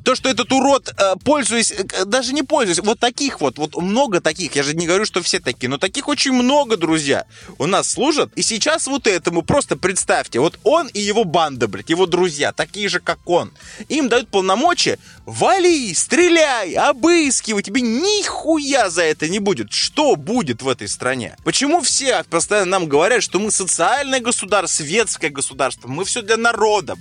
То, 0.04 0.16
что 0.16 0.30
этот 0.30 0.52
урод, 0.52 0.94
э, 0.98 1.16
пользуясь, 1.24 1.72
э, 1.72 2.06
даже 2.06 2.34
не 2.34 2.44
пользуясь, 2.44 2.80
вот 2.80 3.00
таких 3.00 3.42
вот, 3.42 3.58
вот 3.58 3.76
много 3.76 4.22
таких, 4.22 4.56
я 4.56 4.64
же 4.64 4.76
не 4.76 4.88
говорю, 4.88 5.06
что 5.06 5.22
все 5.22 5.40
такие, 5.40 5.70
но 5.70 5.78
таких 5.78 6.08
очень 6.08 6.34
много, 6.34 6.78
друзья, 6.78 7.26
у 7.58 7.68
нас 7.68 7.92
служат. 7.92 8.32
И 8.36 8.42
сейчас 8.42 8.88
вот 8.88 9.08
этому 9.08 9.44
просто 9.44 9.78
представьте, 9.78 10.40
вот 10.40 10.60
он 10.64 10.88
и 10.88 11.00
его 11.00 11.24
банда, 11.24 11.68
блядь, 11.68 11.90
его 11.90 12.06
друзья, 12.06 12.52
такие 12.52 12.90
же, 12.90 13.00
как 13.00 13.20
он. 13.26 13.52
Им 13.90 14.10
дают 14.10 14.30
полномочия, 14.30 14.98
вали, 15.26 15.94
стреляй, 15.94 16.74
обыскивай, 16.74 17.62
тебе 17.62 17.82
нихуя 17.82 18.90
за 18.90 19.04
это 19.04 19.28
не 19.28 19.40
будет. 19.40 19.72
Что 19.72 20.16
будет 20.16 20.62
в 20.62 20.70
этой 20.70 20.88
стране? 20.88 21.36
Почему 21.44 21.82
все 21.86 22.24
постоянно 22.30 22.72
нам 22.72 22.88
говорят, 22.88 23.24
что 23.24 23.40
мы 23.40 23.52
социальное 23.52 24.20
государство, 24.20 24.84
светское 24.84 25.30
государство, 25.30 25.88
мы 25.88 26.04
все 26.04 26.22
для 26.22 26.38
народа. 26.38 26.96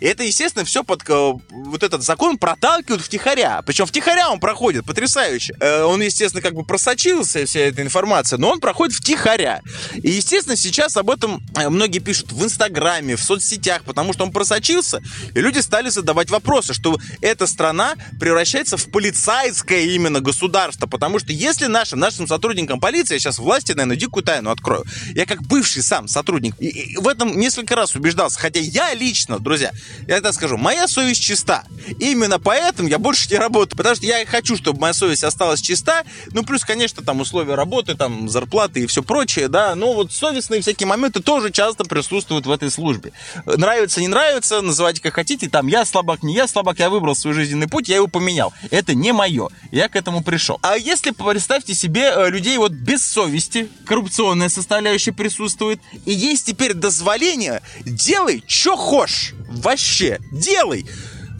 И 0.00 0.06
это, 0.06 0.22
естественно, 0.22 0.64
все 0.64 0.84
под 0.84 1.02
э, 1.08 1.32
вот 1.50 1.82
этот 1.82 2.02
закон 2.02 2.38
проталкивают 2.38 3.02
втихаря. 3.02 3.62
Причем 3.62 3.86
втихаря 3.86 4.30
он 4.30 4.40
проходит 4.40 4.84
потрясающе. 4.84 5.54
Э, 5.60 5.82
он, 5.82 6.00
естественно, 6.00 6.42
как 6.42 6.54
бы 6.54 6.64
просочился, 6.64 7.44
вся 7.46 7.60
эта 7.60 7.82
информация, 7.82 8.38
но 8.38 8.50
он 8.50 8.60
проходит 8.60 8.96
втихаря. 8.96 9.62
И, 9.94 10.10
естественно, 10.10 10.56
сейчас 10.56 10.96
об 10.96 11.10
этом 11.10 11.42
э, 11.56 11.68
многие 11.68 11.98
пишут 11.98 12.32
в 12.32 12.44
Инстаграме, 12.44 13.16
в 13.16 13.22
соцсетях, 13.22 13.84
потому 13.84 14.12
что 14.12 14.24
он 14.24 14.32
просочился, 14.32 15.02
и 15.34 15.40
люди 15.40 15.58
стали 15.58 15.88
задавать 15.88 16.30
вопросы, 16.30 16.74
что 16.74 16.98
эта 17.20 17.46
страна 17.46 17.94
превращается 18.18 18.76
в 18.76 18.90
полицейское 18.90 19.84
именно 19.86 20.20
государство, 20.20 20.86
потому 20.86 21.18
что 21.18 21.32
если 21.32 21.66
нашим, 21.66 21.98
нашим 21.98 22.26
сотрудникам 22.26 22.80
полиции, 22.80 23.14
я 23.14 23.20
сейчас 23.20 23.38
власти, 23.38 23.72
наверное, 23.72 23.96
дикую 23.96 24.22
тайну 24.22 24.50
открою, 24.50 24.84
я 25.14 25.26
как 25.26 25.42
бывший 25.42 25.82
сам 25.82 26.08
сотрудник 26.08 26.54
и, 26.58 26.68
и 26.68 26.96
в 26.96 27.08
этом 27.08 27.38
несколько 27.38 27.76
раз 27.76 27.94
убеждался, 27.94 28.38
хотя 28.38 28.60
я 28.60 28.94
лично, 28.94 29.38
друзья, 29.38 29.72
я 30.06 30.20
так 30.20 30.34
скажу, 30.34 30.56
моя 30.56 30.88
совесть 30.88 31.22
чиста. 31.22 31.64
Именно 31.98 32.38
поэтому 32.38 32.88
я 32.88 32.98
больше 32.98 33.28
не 33.30 33.36
работаю, 33.36 33.76
потому 33.76 33.94
что 33.94 34.06
я 34.06 34.24
хочу, 34.26 34.56
чтобы 34.56 34.80
моя 34.80 34.92
совесть 34.92 35.24
осталась 35.24 35.60
чиста. 35.60 36.04
Ну, 36.32 36.42
плюс, 36.44 36.64
конечно, 36.64 37.02
там 37.02 37.20
условия 37.20 37.54
работы, 37.54 37.94
там 37.94 38.28
зарплаты 38.28 38.80
и 38.80 38.86
все 38.86 39.02
прочее, 39.02 39.48
да. 39.48 39.74
Но 39.74 39.94
вот 39.94 40.12
совестные 40.12 40.60
всякие 40.60 40.86
моменты 40.86 41.20
тоже 41.20 41.50
часто 41.50 41.84
присутствуют 41.84 42.46
в 42.46 42.50
этой 42.50 42.70
службе. 42.70 43.12
Нравится, 43.44 44.00
не 44.00 44.08
нравится, 44.08 44.60
называйте 44.62 45.00
как 45.02 45.14
хотите. 45.14 45.48
Там 45.48 45.66
я 45.66 45.84
слабак, 45.84 46.22
не 46.22 46.34
я 46.34 46.46
слабак, 46.46 46.78
я 46.78 46.90
выбрал 46.90 47.14
свой 47.14 47.34
жизненный 47.34 47.68
путь, 47.68 47.88
я 47.88 47.96
его 47.96 48.06
поменял. 48.06 48.52
Это 48.70 48.94
не 48.94 49.12
мое. 49.12 49.48
Я 49.70 49.88
к 49.88 49.96
этому 49.96 50.22
пришел. 50.22 50.58
А 50.62 50.76
если 50.76 51.10
представьте 51.10 51.74
себе 51.74 52.12
э, 52.14 52.30
людей 52.30 52.56
вот 52.58 52.72
без 52.72 53.04
совести, 53.04 53.68
коррупционная 53.84 54.48
составляющая 54.48 55.12
присутствует, 55.12 55.80
и 56.04 56.12
есть 56.12 56.46
теперь 56.46 56.74
дозволение, 56.74 57.62
делай, 57.84 58.44
что 58.46 58.76
хочешь 58.76 59.34
вообще, 59.76 60.18
делай. 60.32 60.86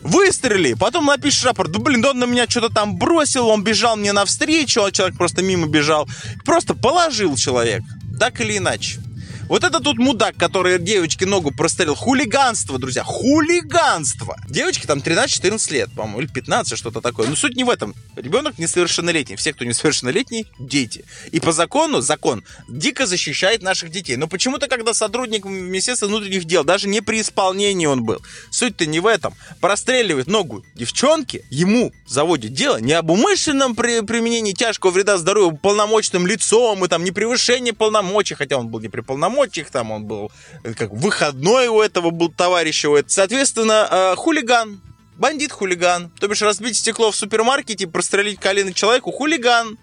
Выстрели, 0.03 0.75
потом 0.75 1.07
напишешь 1.07 1.43
рапорт, 1.43 1.73
да 1.73 1.81
блин, 1.81 2.05
он 2.05 2.19
на 2.19 2.27
меня 2.27 2.47
что-то 2.47 2.69
там 2.69 2.97
бросил, 2.97 3.49
он 3.49 3.65
бежал 3.65 3.97
мне 3.97 4.13
навстречу, 4.13 4.85
а 4.85 4.93
человек 4.93 5.17
просто 5.17 5.43
мимо 5.43 5.67
бежал. 5.67 6.07
Просто 6.45 6.75
положил 6.75 7.35
человек, 7.35 7.83
так 8.21 8.41
или 8.41 8.59
иначе. 8.59 9.01
Вот 9.49 9.63
это 9.63 9.79
тут 9.79 9.97
мудак, 9.99 10.37
который 10.37 10.77
девочке 10.81 11.25
ногу 11.25 11.53
прострелил. 11.53 11.95
Хулиганство, 11.95 12.79
друзья, 12.79 13.05
хулиганство. 13.05 14.37
Девочке 14.49 14.89
там 14.89 14.99
13-14 14.99 15.73
лет, 15.73 15.91
по-моему, 15.95 16.21
или 16.23 16.27
15, 16.27 16.77
что-то 16.77 17.01
такое. 17.01 17.29
Но 17.29 17.37
суть 17.37 17.55
не 17.55 17.63
в 17.63 17.71
этом. 17.71 17.95
Ребенок 18.17 18.59
несовершеннолетний. 18.59 19.37
Все, 19.37 19.53
кто 19.53 19.65
несовершеннолетний, 19.65 20.49
дети. 20.59 21.05
И 21.31 21.39
по 21.39 21.53
закону, 21.53 22.01
закон 22.01 22.43
дико 22.69 23.07
защищает 23.07 23.63
наших 23.63 23.93
детей. 23.93 24.17
Но 24.17 24.27
почему-то, 24.27 24.67
когда 24.67 24.93
сотрудник 24.95 25.45
Министерства 25.45 26.07
внутренних 26.07 26.45
дел, 26.45 26.65
даже 26.65 26.89
не 26.89 27.01
при 27.01 27.21
исполнении 27.21 27.87
он 27.87 28.03
был, 28.03 28.21
суть-то 28.51 28.85
не 28.87 28.99
в 28.99 29.07
этом. 29.07 29.33
Простреливает 29.61 30.27
ногу 30.27 30.65
девчонки, 30.75 31.45
ему 31.51 31.93
заводит 32.05 32.53
дело 32.53 32.79
не 32.79 32.95
об 32.95 33.11
умышленном 33.11 33.77
при 33.77 34.01
применении 34.01 34.53
тяжкого 34.55 34.91
вреда 34.91 35.19
здоровью 35.19 35.57
полномочным 35.57 36.27
лицом 36.27 36.85
и 36.85 36.89
там 36.89 37.05
не 37.05 37.13
превышение 37.13 37.73
полномочий, 37.73 38.35
хотя 38.35 38.57
он 38.57 38.69
был 38.69 38.81
не 38.81 38.89
при 38.89 39.03
полномочиях, 39.03 39.36
полномочий, 39.37 39.65
там 39.65 39.91
он 39.91 40.05
был, 40.05 40.31
э, 40.65 40.75
как 40.75 40.91
выходной 40.91 41.69
у 41.69 41.81
этого 41.81 42.11
был 42.11 42.31
товарища. 42.31 42.89
Соответственно, 43.07 43.89
э, 43.91 44.17
хулиган, 44.17 44.81
бандит-хулиган. 45.19 46.11
То 46.19 46.29
бишь 46.29 46.43
разбить 46.43 46.77
стекло 46.77 47.11
в 47.11 47.17
супермаркете, 47.17 47.87
прострелить 47.87 48.41
колено 48.41 48.73
человеку, 48.73 49.13
хулиган. 49.13 49.79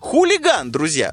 Хулиган, 0.00 0.70
друзья. 0.70 1.12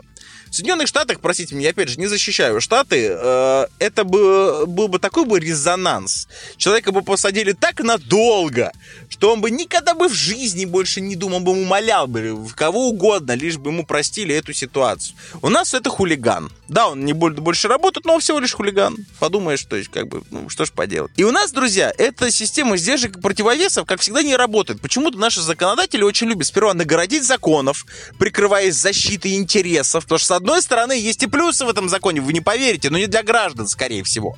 В 0.56 0.58
Соединенных 0.58 0.88
Штатах, 0.88 1.20
простите 1.20 1.54
меня, 1.54 1.72
опять 1.72 1.90
же, 1.90 2.00
не 2.00 2.08
защищаю 2.08 2.62
Штаты, 2.62 3.10
э, 3.12 3.66
это 3.80 4.06
бы, 4.06 4.66
был 4.66 4.88
бы 4.88 5.00
такой 5.00 5.26
бы 5.26 5.38
резонанс. 5.38 6.30
Человека 6.56 6.94
бы 6.94 7.02
посадили 7.02 7.52
так 7.52 7.82
надолго, 7.82 8.72
что 9.10 9.34
он 9.34 9.42
бы 9.42 9.52
никогда 9.52 9.94
бы 9.94 10.08
в 10.08 10.14
жизни 10.14 10.64
больше 10.64 11.02
не 11.02 11.18
думал, 11.18 11.42
бы 11.42 11.52
умолял 11.52 12.08
бы 12.08 12.48
кого 12.56 12.88
угодно, 12.88 13.34
лишь 13.34 13.58
бы 13.58 13.72
ему 13.72 13.86
простили 13.86 14.34
эту 14.34 14.54
ситуацию. 14.54 15.18
У 15.42 15.50
нас 15.50 15.74
это 15.74 15.90
хулиган. 15.90 16.50
Да, 16.70 16.88
он 16.88 17.04
не 17.04 17.12
больше 17.12 17.68
работает, 17.68 18.06
но 18.06 18.14
он 18.14 18.22
всего 18.22 18.40
лишь 18.40 18.54
хулиган. 18.54 18.96
Подумаешь, 19.20 19.64
то 19.66 19.76
есть, 19.76 19.92
как 19.92 20.08
бы, 20.08 20.24
ну, 20.32 20.48
что 20.48 20.64
ж 20.64 20.72
поделать. 20.72 21.12
И 21.18 21.26
у 21.26 21.32
нас, 21.32 21.52
друзья, 21.52 21.94
эта 21.98 22.32
система 22.32 22.78
сдержек 22.78 23.18
и 23.18 23.20
противовесов, 23.20 23.86
как 23.86 24.00
всегда, 24.00 24.24
не 24.24 24.38
работает. 24.38 24.80
Почему-то 24.80 25.18
наши 25.18 25.42
законодатели 25.42 26.02
очень 26.02 26.28
любят 26.28 26.48
сперва 26.48 26.74
нагородить 26.74 27.26
законов, 27.26 27.86
прикрываясь 28.18 28.76
защитой 28.76 29.36
интересов, 29.36 30.06
потому 30.06 30.18
что, 30.18 30.28
с 30.28 30.45
одной 30.46 30.62
стороны, 30.62 30.94
есть 30.94 31.24
и 31.24 31.28
плюсы 31.28 31.66
в 31.66 31.70
этом 31.70 31.90
законе, 31.90 32.22
вы 32.22 32.32
не 32.32 32.40
поверите, 32.40 32.92
но 32.92 33.00
не 33.00 33.08
для 33.08 33.24
граждан, 33.24 33.68
скорее 33.68 34.04
всего. 34.04 34.38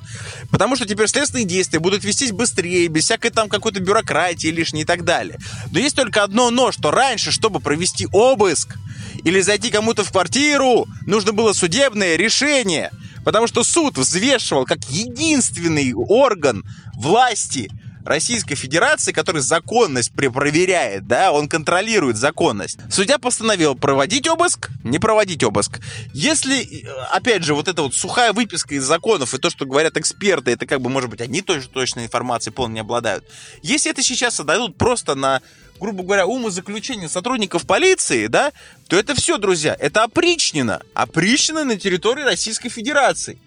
Потому 0.50 0.74
что 0.74 0.86
теперь 0.86 1.06
следственные 1.06 1.44
действия 1.44 1.80
будут 1.80 2.02
вестись 2.02 2.32
быстрее, 2.32 2.88
без 2.88 3.04
всякой 3.04 3.30
там 3.30 3.50
какой-то 3.50 3.80
бюрократии 3.80 4.48
лишней 4.48 4.82
и 4.82 4.84
так 4.86 5.04
далее. 5.04 5.38
Но 5.70 5.78
есть 5.78 5.96
только 5.96 6.22
одно 6.22 6.50
но, 6.50 6.72
что 6.72 6.90
раньше, 6.90 7.30
чтобы 7.30 7.60
провести 7.60 8.08
обыск 8.10 8.76
или 9.22 9.42
зайти 9.42 9.70
кому-то 9.70 10.02
в 10.02 10.10
квартиру, 10.10 10.86
нужно 11.06 11.32
было 11.32 11.52
судебное 11.52 12.16
решение. 12.16 12.90
Потому 13.22 13.46
что 13.46 13.62
суд 13.62 13.98
взвешивал 13.98 14.64
как 14.64 14.78
единственный 14.88 15.92
орган 15.92 16.64
власти 16.94 17.70
Российской 18.08 18.54
Федерации, 18.54 19.12
который 19.12 19.42
законность 19.42 20.12
проверяет, 20.12 21.06
да, 21.06 21.30
он 21.30 21.46
контролирует 21.46 22.16
законность. 22.16 22.78
Судья 22.90 23.18
постановил 23.18 23.74
проводить 23.74 24.26
обыск, 24.26 24.70
не 24.82 24.98
проводить 24.98 25.44
обыск. 25.44 25.80
Если, 26.14 26.86
опять 27.12 27.44
же, 27.44 27.54
вот 27.54 27.68
эта 27.68 27.82
вот 27.82 27.94
сухая 27.94 28.32
выписка 28.32 28.74
из 28.74 28.84
законов 28.84 29.34
и 29.34 29.38
то, 29.38 29.50
что 29.50 29.66
говорят 29.66 29.98
эксперты, 29.98 30.52
это 30.52 30.64
как 30.64 30.80
бы, 30.80 30.88
может 30.88 31.10
быть, 31.10 31.20
они 31.20 31.42
тоже 31.42 31.68
точной 31.68 32.04
информации 32.06 32.50
полно 32.50 32.74
не 32.74 32.80
обладают. 32.80 33.24
Если 33.62 33.90
это 33.90 34.02
сейчас 34.02 34.40
отдадут 34.40 34.78
просто 34.78 35.14
на 35.14 35.42
грубо 35.80 36.02
говоря, 36.02 36.26
умозаключение 36.26 37.08
сотрудников 37.08 37.64
полиции, 37.64 38.26
да, 38.26 38.50
то 38.88 38.96
это 38.96 39.14
все, 39.14 39.38
друзья, 39.38 39.76
это 39.78 40.02
опричнина. 40.02 40.82
Опричнина 40.92 41.62
на 41.62 41.76
территории 41.76 42.22
Российской 42.22 42.68
Федерации. 42.68 43.38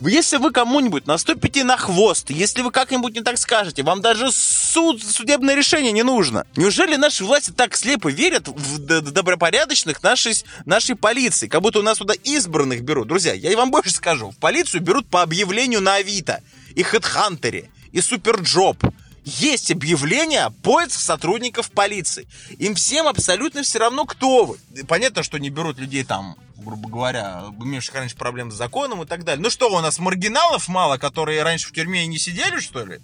Если 0.00 0.36
вы 0.36 0.50
кому-нибудь 0.50 1.06
наступите 1.06 1.64
на 1.64 1.76
хвост, 1.76 2.30
если 2.30 2.62
вы 2.62 2.70
как-нибудь 2.70 3.14
не 3.14 3.22
так 3.22 3.38
скажете, 3.38 3.82
вам 3.82 4.00
даже 4.00 4.30
суд, 4.32 5.02
судебное 5.02 5.54
решение 5.54 5.92
не 5.92 6.02
нужно. 6.02 6.44
Неужели 6.56 6.96
наши 6.96 7.24
власти 7.24 7.50
так 7.50 7.76
слепо 7.76 8.08
верят 8.08 8.48
в 8.48 8.78
добропорядочных 9.00 10.02
нашей, 10.02 10.34
нашей 10.64 10.96
полиции? 10.96 11.48
Как 11.48 11.62
будто 11.62 11.78
у 11.78 11.82
нас 11.82 11.98
туда 11.98 12.14
избранных 12.14 12.82
берут. 12.82 13.08
Друзья, 13.08 13.32
я 13.32 13.56
вам 13.56 13.70
больше 13.76 13.90
скажу. 13.90 14.30
В 14.30 14.36
полицию 14.38 14.82
берут 14.82 15.08
по 15.08 15.22
объявлению 15.22 15.80
на 15.80 15.94
Авито. 15.94 16.42
И 16.74 16.82
HeadHunter 16.82 17.55
е, 17.55 17.70
и 17.92 18.02
SuperJob, 18.02 18.84
есть 19.26 19.72
объявление 19.72 20.52
поиск 20.62 21.00
сотрудников 21.00 21.72
полиции. 21.72 22.28
Им 22.58 22.76
всем 22.76 23.08
абсолютно 23.08 23.64
все 23.64 23.80
равно, 23.80 24.06
кто 24.06 24.44
вы. 24.44 24.58
Понятно, 24.86 25.24
что 25.24 25.38
не 25.38 25.50
берут 25.50 25.78
людей 25.78 26.04
там, 26.04 26.36
грубо 26.56 26.88
говоря, 26.88 27.46
имеющих 27.60 27.94
раньше 27.94 28.16
проблем 28.16 28.52
с 28.52 28.54
законом 28.54 29.02
и 29.02 29.06
так 29.06 29.24
далее. 29.24 29.42
Ну 29.42 29.50
что, 29.50 29.68
у 29.68 29.80
нас 29.80 29.98
маргиналов 29.98 30.68
мало, 30.68 30.96
которые 30.96 31.42
раньше 31.42 31.68
в 31.68 31.72
тюрьме 31.72 32.06
не 32.06 32.18
сидели, 32.18 32.60
что 32.60 32.86
ли? 32.86 33.00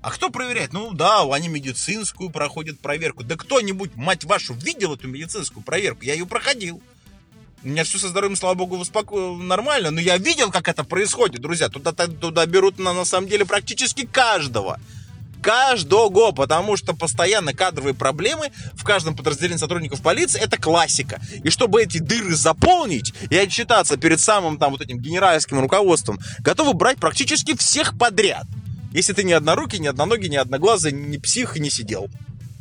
А 0.00 0.10
кто 0.10 0.30
проверяет? 0.30 0.72
Ну 0.72 0.92
да, 0.92 1.22
они 1.22 1.48
медицинскую 1.48 2.30
проходят 2.30 2.78
проверку. 2.78 3.24
Да 3.24 3.36
кто-нибудь, 3.36 3.96
мать 3.96 4.24
вашу, 4.24 4.54
видел 4.54 4.94
эту 4.94 5.08
медицинскую 5.08 5.64
проверку? 5.64 6.04
Я 6.04 6.12
ее 6.12 6.26
проходил. 6.26 6.80
У 7.64 7.68
меня 7.68 7.82
все 7.82 7.98
со 7.98 8.08
здоровьем, 8.08 8.36
слава 8.36 8.54
богу, 8.54 8.76
успоко... 8.76 9.16
нормально. 9.16 9.90
Но 9.90 10.00
я 10.00 10.18
видел, 10.18 10.52
как 10.52 10.68
это 10.68 10.84
происходит, 10.84 11.40
друзья. 11.40 11.68
Туда, 11.68 11.92
туда 11.92 12.46
берут 12.46 12.78
на, 12.78 12.92
на 12.92 13.04
самом 13.06 13.28
деле 13.28 13.44
практически 13.44 14.06
каждого. 14.06 14.78
Каждого, 15.44 16.32
потому 16.32 16.78
что 16.78 16.94
постоянно 16.94 17.52
кадровые 17.52 17.92
проблемы 17.92 18.50
в 18.72 18.82
каждом 18.82 19.14
подразделении 19.14 19.58
сотрудников 19.58 20.00
полиции 20.00 20.40
это 20.40 20.56
классика. 20.56 21.20
И 21.42 21.50
чтобы 21.50 21.82
эти 21.82 21.98
дыры 21.98 22.34
заполнить 22.34 23.12
и 23.28 23.36
отчитаться 23.36 23.98
перед 23.98 24.20
самым 24.20 24.56
там 24.56 24.72
вот 24.72 24.80
этим 24.80 24.98
генеральским 24.98 25.60
руководством, 25.60 26.18
готовы 26.38 26.72
брать 26.72 26.96
практически 26.96 27.54
всех 27.58 27.98
подряд. 27.98 28.46
Если 28.94 29.12
ты 29.12 29.22
ни 29.22 29.32
однорукий, 29.32 29.78
ни 29.80 29.86
одноногий, 29.86 30.30
ни 30.30 30.36
одноглазый, 30.36 30.92
ни 30.92 31.18
псих 31.18 31.56
не 31.56 31.68
сидел. 31.68 32.08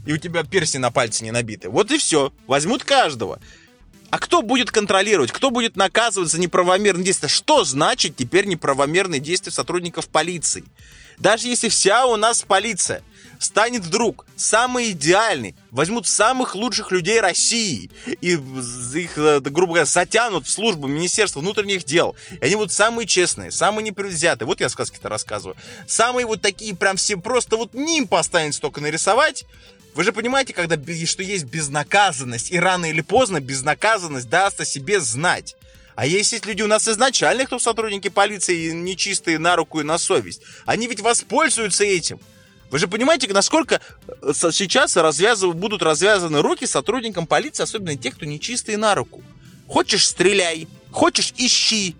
И 0.05 0.11
у 0.11 0.17
тебя 0.17 0.43
перси 0.43 0.75
на 0.75 0.91
пальце 0.91 1.23
не 1.23 1.31
набиты. 1.31 1.69
Вот 1.69 1.89
и 1.89 1.97
все. 1.97 2.33
Возьмут 2.47 2.83
каждого. 2.83 3.39
А 4.09 4.19
кто 4.19 4.41
будет 4.41 4.71
контролировать? 4.71 5.31
Кто 5.31 5.51
будет 5.51 5.77
наказывать 5.77 6.29
за 6.29 6.37
неправомерные 6.37 7.05
действия? 7.05 7.29
Что 7.29 7.63
значит 7.63 8.17
теперь 8.17 8.45
неправомерные 8.45 9.21
действия 9.21 9.53
сотрудников 9.53 10.09
полиции? 10.09 10.65
Даже 11.17 11.47
если 11.47 11.69
вся 11.69 12.05
у 12.05 12.15
нас 12.15 12.41
полиция 12.41 13.03
станет 13.39 13.83
вдруг 13.83 14.25
самый 14.35 14.91
идеальный, 14.91 15.55
возьмут 15.71 16.07
самых 16.07 16.55
лучших 16.55 16.91
людей 16.91 17.19
России 17.19 17.91
и 18.21 18.31
их, 18.31 19.17
э, 19.17 19.39
грубо 19.41 19.73
говоря, 19.73 19.85
затянут 19.85 20.47
в 20.47 20.49
службу 20.49 20.87
Министерства 20.87 21.41
внутренних 21.41 21.83
дел. 21.83 22.15
И 22.31 22.45
они 22.45 22.55
будут 22.55 22.71
самые 22.71 23.05
честные, 23.05 23.51
самые 23.51 23.83
непредвзятые. 23.83 24.47
Вот 24.47 24.61
я 24.61 24.69
сказки-то 24.69 25.09
рассказываю. 25.09 25.57
Самые 25.87 26.25
вот 26.25 26.41
такие 26.41 26.75
прям 26.75 26.95
все 26.95 27.17
просто 27.17 27.57
вот 27.57 27.73
ним 27.73 28.07
поставить 28.07 28.59
только 28.59 28.81
нарисовать. 28.81 29.45
Вы 29.93 30.03
же 30.03 30.11
понимаете, 30.11 30.53
когда, 30.53 30.75
что 31.05 31.21
есть 31.21 31.45
безнаказанность, 31.45 32.51
и 32.51 32.59
рано 32.59 32.89
или 32.89 33.01
поздно 33.01 33.39
безнаказанность 33.39 34.27
даст 34.27 34.59
о 34.61 34.65
себе 34.65 34.99
знать. 34.99 35.55
А 35.95 36.05
есть 36.05 36.45
люди 36.45 36.61
у 36.61 36.67
нас 36.67 36.87
изначально, 36.87 37.45
кто 37.45 37.59
сотрудники 37.59 38.07
полиции, 38.07 38.71
нечистые 38.71 39.39
на 39.39 39.55
руку 39.55 39.79
и 39.79 39.83
на 39.83 39.97
совесть. 39.97 40.41
Они 40.65 40.87
ведь 40.87 41.01
воспользуются 41.01 41.83
этим. 41.83 42.19
Вы 42.71 42.79
же 42.79 42.87
понимаете, 42.87 43.31
насколько 43.31 43.81
э, 44.07 44.31
сейчас 44.33 44.97
развязыв... 44.97 45.55
будут 45.55 45.83
развязаны 45.83 46.41
руки 46.41 46.65
сотрудникам 46.65 47.27
полиции, 47.27 47.61
особенно 47.61 47.95
тех, 47.95 48.15
кто 48.15 48.25
нечистые 48.25 48.77
на 48.77 48.95
руку. 48.95 49.21
Хочешь, 49.67 50.07
стреляй. 50.07 50.67
Хочешь, 50.91 51.33
ищи. 51.37 51.95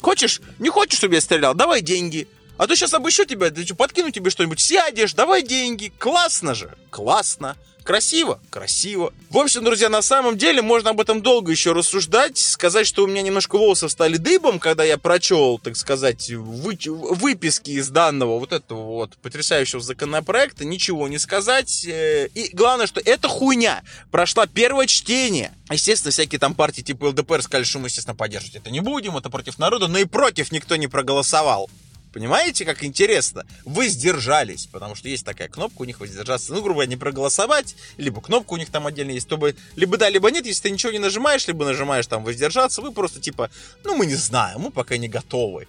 Хочешь, 0.00 0.40
не 0.58 0.70
хочешь, 0.70 0.98
чтобы 0.98 1.16
я 1.16 1.20
стрелял, 1.20 1.54
давай 1.54 1.82
деньги. 1.82 2.28
А 2.58 2.66
то 2.66 2.74
сейчас 2.74 2.92
обыщу 2.92 3.24
тебя, 3.24 3.50
подкину 3.76 4.10
тебе 4.10 4.30
что-нибудь, 4.30 4.60
сядешь, 4.60 5.14
давай 5.14 5.42
деньги. 5.42 5.92
Классно 5.98 6.54
же, 6.54 6.76
классно. 6.90 7.56
Красиво? 7.84 8.38
Красиво. 8.50 9.14
В 9.30 9.38
общем, 9.38 9.64
друзья, 9.64 9.88
на 9.88 10.02
самом 10.02 10.36
деле 10.36 10.60
можно 10.60 10.90
об 10.90 11.00
этом 11.00 11.22
долго 11.22 11.52
еще 11.52 11.72
рассуждать. 11.72 12.36
Сказать, 12.36 12.86
что 12.86 13.04
у 13.04 13.06
меня 13.06 13.22
немножко 13.22 13.56
волосы 13.56 13.88
стали 13.88 14.18
дыбом, 14.18 14.58
когда 14.58 14.84
я 14.84 14.98
прочел, 14.98 15.58
так 15.58 15.74
сказать, 15.74 16.28
вы... 16.30 16.76
выписки 16.84 17.70
из 17.70 17.88
данного 17.88 18.38
вот 18.38 18.52
этого 18.52 18.84
вот 18.84 19.16
потрясающего 19.22 19.80
законопроекта. 19.80 20.66
Ничего 20.66 21.08
не 21.08 21.18
сказать. 21.18 21.86
Э, 21.86 22.28
и 22.34 22.50
главное, 22.52 22.86
что 22.86 23.00
это 23.02 23.26
хуйня. 23.26 23.82
Прошла 24.10 24.46
первое 24.46 24.86
чтение. 24.86 25.52
Естественно, 25.70 26.12
всякие 26.12 26.38
там 26.38 26.54
партии 26.54 26.82
типа 26.82 27.06
ЛДПР 27.06 27.40
сказали, 27.40 27.64
что 27.64 27.78
мы, 27.78 27.86
естественно, 27.86 28.14
поддерживать 28.14 28.56
это 28.56 28.70
не 28.70 28.80
будем, 28.80 29.16
это 29.16 29.30
против 29.30 29.58
народа, 29.58 29.88
но 29.88 29.96
и 29.96 30.04
против 30.04 30.52
никто 30.52 30.76
не 30.76 30.88
проголосовал. 30.88 31.70
Понимаете, 32.12 32.64
как 32.64 32.84
интересно? 32.84 33.44
Вы 33.64 33.88
сдержались, 33.88 34.66
потому 34.66 34.94
что 34.94 35.08
есть 35.08 35.24
такая 35.24 35.48
кнопка 35.48 35.82
у 35.82 35.84
них 35.84 36.00
воздержаться. 36.00 36.52
Ну, 36.52 36.62
грубо 36.62 36.74
говоря, 36.74 36.90
не 36.90 36.96
проголосовать, 36.96 37.76
либо 37.96 38.20
кнопка 38.20 38.54
у 38.54 38.56
них 38.56 38.70
там 38.70 38.86
отдельно 38.86 39.10
есть, 39.10 39.26
чтобы 39.26 39.56
либо 39.76 39.96
да, 39.96 40.08
либо 40.08 40.30
нет. 40.30 40.46
Если 40.46 40.62
ты 40.62 40.70
ничего 40.70 40.92
не 40.92 40.98
нажимаешь, 40.98 41.46
либо 41.46 41.64
нажимаешь 41.64 42.06
там 42.06 42.24
воздержаться, 42.24 42.80
вы 42.80 42.92
просто 42.92 43.20
типа, 43.20 43.50
ну, 43.84 43.96
мы 43.96 44.06
не 44.06 44.14
знаем, 44.14 44.60
мы 44.60 44.70
пока 44.70 44.96
не 44.96 45.08
готовы. 45.08 45.68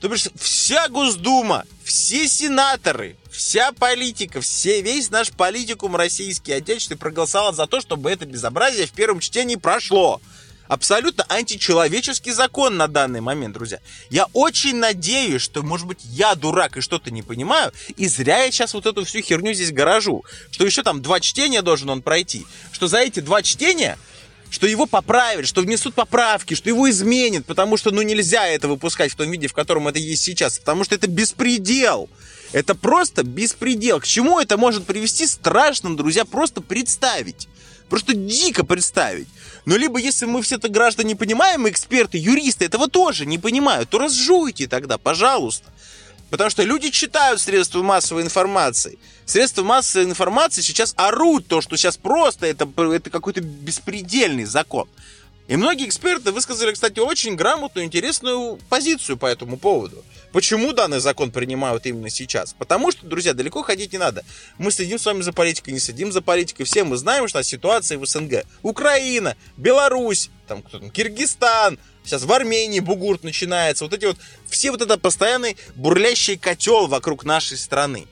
То 0.00 0.08
бишь, 0.08 0.28
вся 0.34 0.88
Госдума, 0.88 1.64
все 1.84 2.26
сенаторы, 2.26 3.16
вся 3.30 3.72
политика, 3.72 4.40
все, 4.40 4.80
весь 4.80 5.10
наш 5.10 5.30
политикум 5.30 5.94
российский, 5.94 6.52
отечественный 6.52 6.98
проголосовал 6.98 7.52
за 7.52 7.66
то, 7.66 7.80
чтобы 7.80 8.10
это 8.10 8.24
безобразие 8.24 8.86
в 8.86 8.92
первом 8.92 9.20
чтении 9.20 9.56
прошло 9.56 10.20
абсолютно 10.70 11.24
античеловеческий 11.28 12.30
закон 12.30 12.76
на 12.76 12.86
данный 12.86 13.20
момент, 13.20 13.54
друзья. 13.54 13.80
Я 14.08 14.26
очень 14.32 14.76
надеюсь, 14.76 15.42
что, 15.42 15.62
может 15.62 15.88
быть, 15.88 15.98
я 16.04 16.36
дурак 16.36 16.76
и 16.76 16.80
что-то 16.80 17.10
не 17.10 17.22
понимаю, 17.22 17.72
и 17.96 18.06
зря 18.06 18.44
я 18.44 18.52
сейчас 18.52 18.72
вот 18.72 18.86
эту 18.86 19.04
всю 19.04 19.20
херню 19.20 19.52
здесь 19.52 19.72
гаражу, 19.72 20.24
что 20.52 20.64
еще 20.64 20.84
там 20.84 21.02
два 21.02 21.18
чтения 21.18 21.62
должен 21.62 21.90
он 21.90 22.02
пройти, 22.02 22.46
что 22.70 22.86
за 22.86 22.98
эти 22.98 23.20
два 23.20 23.42
чтения 23.42 23.98
что 24.48 24.66
его 24.66 24.86
поправят, 24.86 25.46
что 25.46 25.60
внесут 25.60 25.94
поправки, 25.94 26.54
что 26.54 26.68
его 26.68 26.90
изменят, 26.90 27.46
потому 27.46 27.76
что, 27.76 27.92
ну, 27.92 28.02
нельзя 28.02 28.48
это 28.48 28.66
выпускать 28.66 29.12
в 29.12 29.16
том 29.16 29.30
виде, 29.30 29.46
в 29.46 29.52
котором 29.52 29.86
это 29.86 30.00
есть 30.00 30.24
сейчас, 30.24 30.58
потому 30.58 30.82
что 30.82 30.96
это 30.96 31.06
беспредел. 31.06 32.10
Это 32.50 32.74
просто 32.74 33.22
беспредел. 33.22 34.00
К 34.00 34.06
чему 34.06 34.40
это 34.40 34.56
может 34.56 34.86
привести, 34.86 35.28
страшно, 35.28 35.96
друзья, 35.96 36.24
просто 36.24 36.60
представить. 36.60 37.46
Просто 37.90 38.14
дико 38.14 38.64
представить. 38.64 39.26
Но 39.64 39.76
либо 39.76 39.98
если 39.98 40.24
мы 40.24 40.40
все 40.42 40.56
это 40.56 40.68
граждане 40.68 41.16
понимаем, 41.16 41.68
эксперты, 41.68 42.18
юристы 42.18 42.64
этого 42.64 42.88
тоже 42.88 43.26
не 43.26 43.36
понимают, 43.36 43.90
то 43.90 43.98
разжуйте 43.98 44.68
тогда, 44.68 44.96
пожалуйста. 44.96 45.68
Потому 46.30 46.48
что 46.50 46.62
люди 46.62 46.90
читают 46.90 47.40
средства 47.40 47.82
массовой 47.82 48.22
информации. 48.22 49.00
Средства 49.26 49.64
массовой 49.64 50.04
информации 50.04 50.62
сейчас 50.62 50.94
орут 50.96 51.48
то, 51.48 51.60
что 51.60 51.76
сейчас 51.76 51.96
просто 51.96 52.46
это, 52.46 52.68
это 52.92 53.10
какой-то 53.10 53.40
беспредельный 53.40 54.44
закон. 54.44 54.88
И 55.50 55.56
многие 55.56 55.88
эксперты 55.88 56.30
высказали, 56.30 56.70
кстати, 56.70 57.00
очень 57.00 57.34
грамотную, 57.34 57.84
интересную 57.84 58.60
позицию 58.68 59.16
по 59.16 59.26
этому 59.26 59.56
поводу. 59.56 60.04
Почему 60.30 60.72
данный 60.72 61.00
закон 61.00 61.32
принимают 61.32 61.86
именно 61.86 62.08
сейчас? 62.08 62.54
Потому 62.56 62.92
что, 62.92 63.04
друзья, 63.04 63.34
далеко 63.34 63.64
ходить 63.64 63.92
не 63.92 63.98
надо. 63.98 64.24
Мы 64.58 64.70
следим 64.70 65.00
с 65.00 65.04
вами 65.04 65.22
за 65.22 65.32
политикой, 65.32 65.70
не 65.70 65.80
следим 65.80 66.12
за 66.12 66.22
политикой. 66.22 66.62
Все 66.62 66.84
мы 66.84 66.96
знаем, 66.96 67.26
что 67.26 67.42
ситуация 67.42 67.98
в 67.98 68.06
СНГ. 68.06 68.44
Украина, 68.62 69.36
Беларусь, 69.56 70.30
там, 70.46 70.62
кто 70.62 70.78
там, 70.78 70.88
Киргизстан, 70.88 71.80
сейчас 72.04 72.22
в 72.22 72.32
Армении 72.32 72.78
бугурт 72.78 73.24
начинается. 73.24 73.82
Вот 73.82 73.92
эти 73.92 74.04
вот, 74.04 74.18
все 74.48 74.70
вот 74.70 74.82
это 74.82 74.98
постоянный 74.98 75.56
бурлящий 75.74 76.38
котел 76.38 76.86
вокруг 76.86 77.24
нашей 77.24 77.56
страны. 77.56 78.06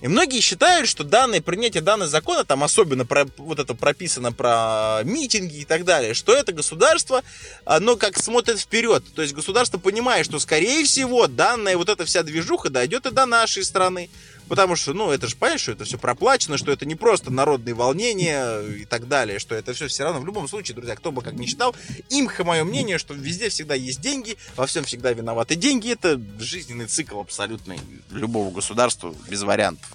И 0.00 0.08
многие 0.08 0.40
считают, 0.40 0.88
что 0.88 1.04
данное 1.04 1.42
принятие 1.42 1.82
данного 1.82 2.08
закона, 2.08 2.44
там 2.44 2.64
особенно 2.64 3.04
про, 3.04 3.26
вот 3.36 3.58
это 3.58 3.74
прописано 3.74 4.32
про 4.32 5.00
митинги 5.04 5.58
и 5.58 5.64
так 5.64 5.84
далее, 5.84 6.14
что 6.14 6.32
это 6.32 6.52
государство, 6.52 7.22
оно 7.66 7.96
как 7.96 8.16
смотрит 8.18 8.58
вперед. 8.58 9.04
То 9.14 9.22
есть 9.22 9.34
государство 9.34 9.78
понимает, 9.78 10.24
что 10.24 10.38
скорее 10.38 10.84
всего 10.84 11.26
данная 11.26 11.76
вот 11.76 11.88
эта 11.90 12.06
вся 12.06 12.22
движуха 12.22 12.70
дойдет 12.70 13.06
и 13.06 13.10
до 13.10 13.26
нашей 13.26 13.62
страны. 13.62 14.08
Потому 14.50 14.74
что, 14.74 14.94
ну, 14.94 15.12
это 15.12 15.28
же, 15.28 15.36
понимаешь, 15.36 15.60
что 15.60 15.70
это 15.70 15.84
все 15.84 15.96
проплачено, 15.96 16.58
что 16.58 16.72
это 16.72 16.84
не 16.84 16.96
просто 16.96 17.30
народные 17.30 17.72
волнения 17.72 18.60
и 18.62 18.84
так 18.84 19.06
далее, 19.06 19.38
что 19.38 19.54
это 19.54 19.72
все 19.74 19.86
все 19.86 20.02
равно, 20.02 20.18
в 20.18 20.26
любом 20.26 20.48
случае, 20.48 20.74
друзья, 20.74 20.96
кто 20.96 21.12
бы 21.12 21.22
как 21.22 21.34
ни 21.34 21.46
считал, 21.46 21.72
имха 22.08 22.42
мое 22.42 22.64
мнение, 22.64 22.98
что 22.98 23.14
везде 23.14 23.48
всегда 23.48 23.76
есть 23.76 24.00
деньги, 24.00 24.36
во 24.56 24.66
всем 24.66 24.82
всегда 24.82 25.12
виноваты 25.12 25.54
деньги, 25.54 25.92
это 25.92 26.20
жизненный 26.40 26.86
цикл 26.86 27.20
абсолютный 27.20 27.78
любого 28.10 28.50
государства, 28.50 29.14
без 29.28 29.40
вариантов. 29.42 29.88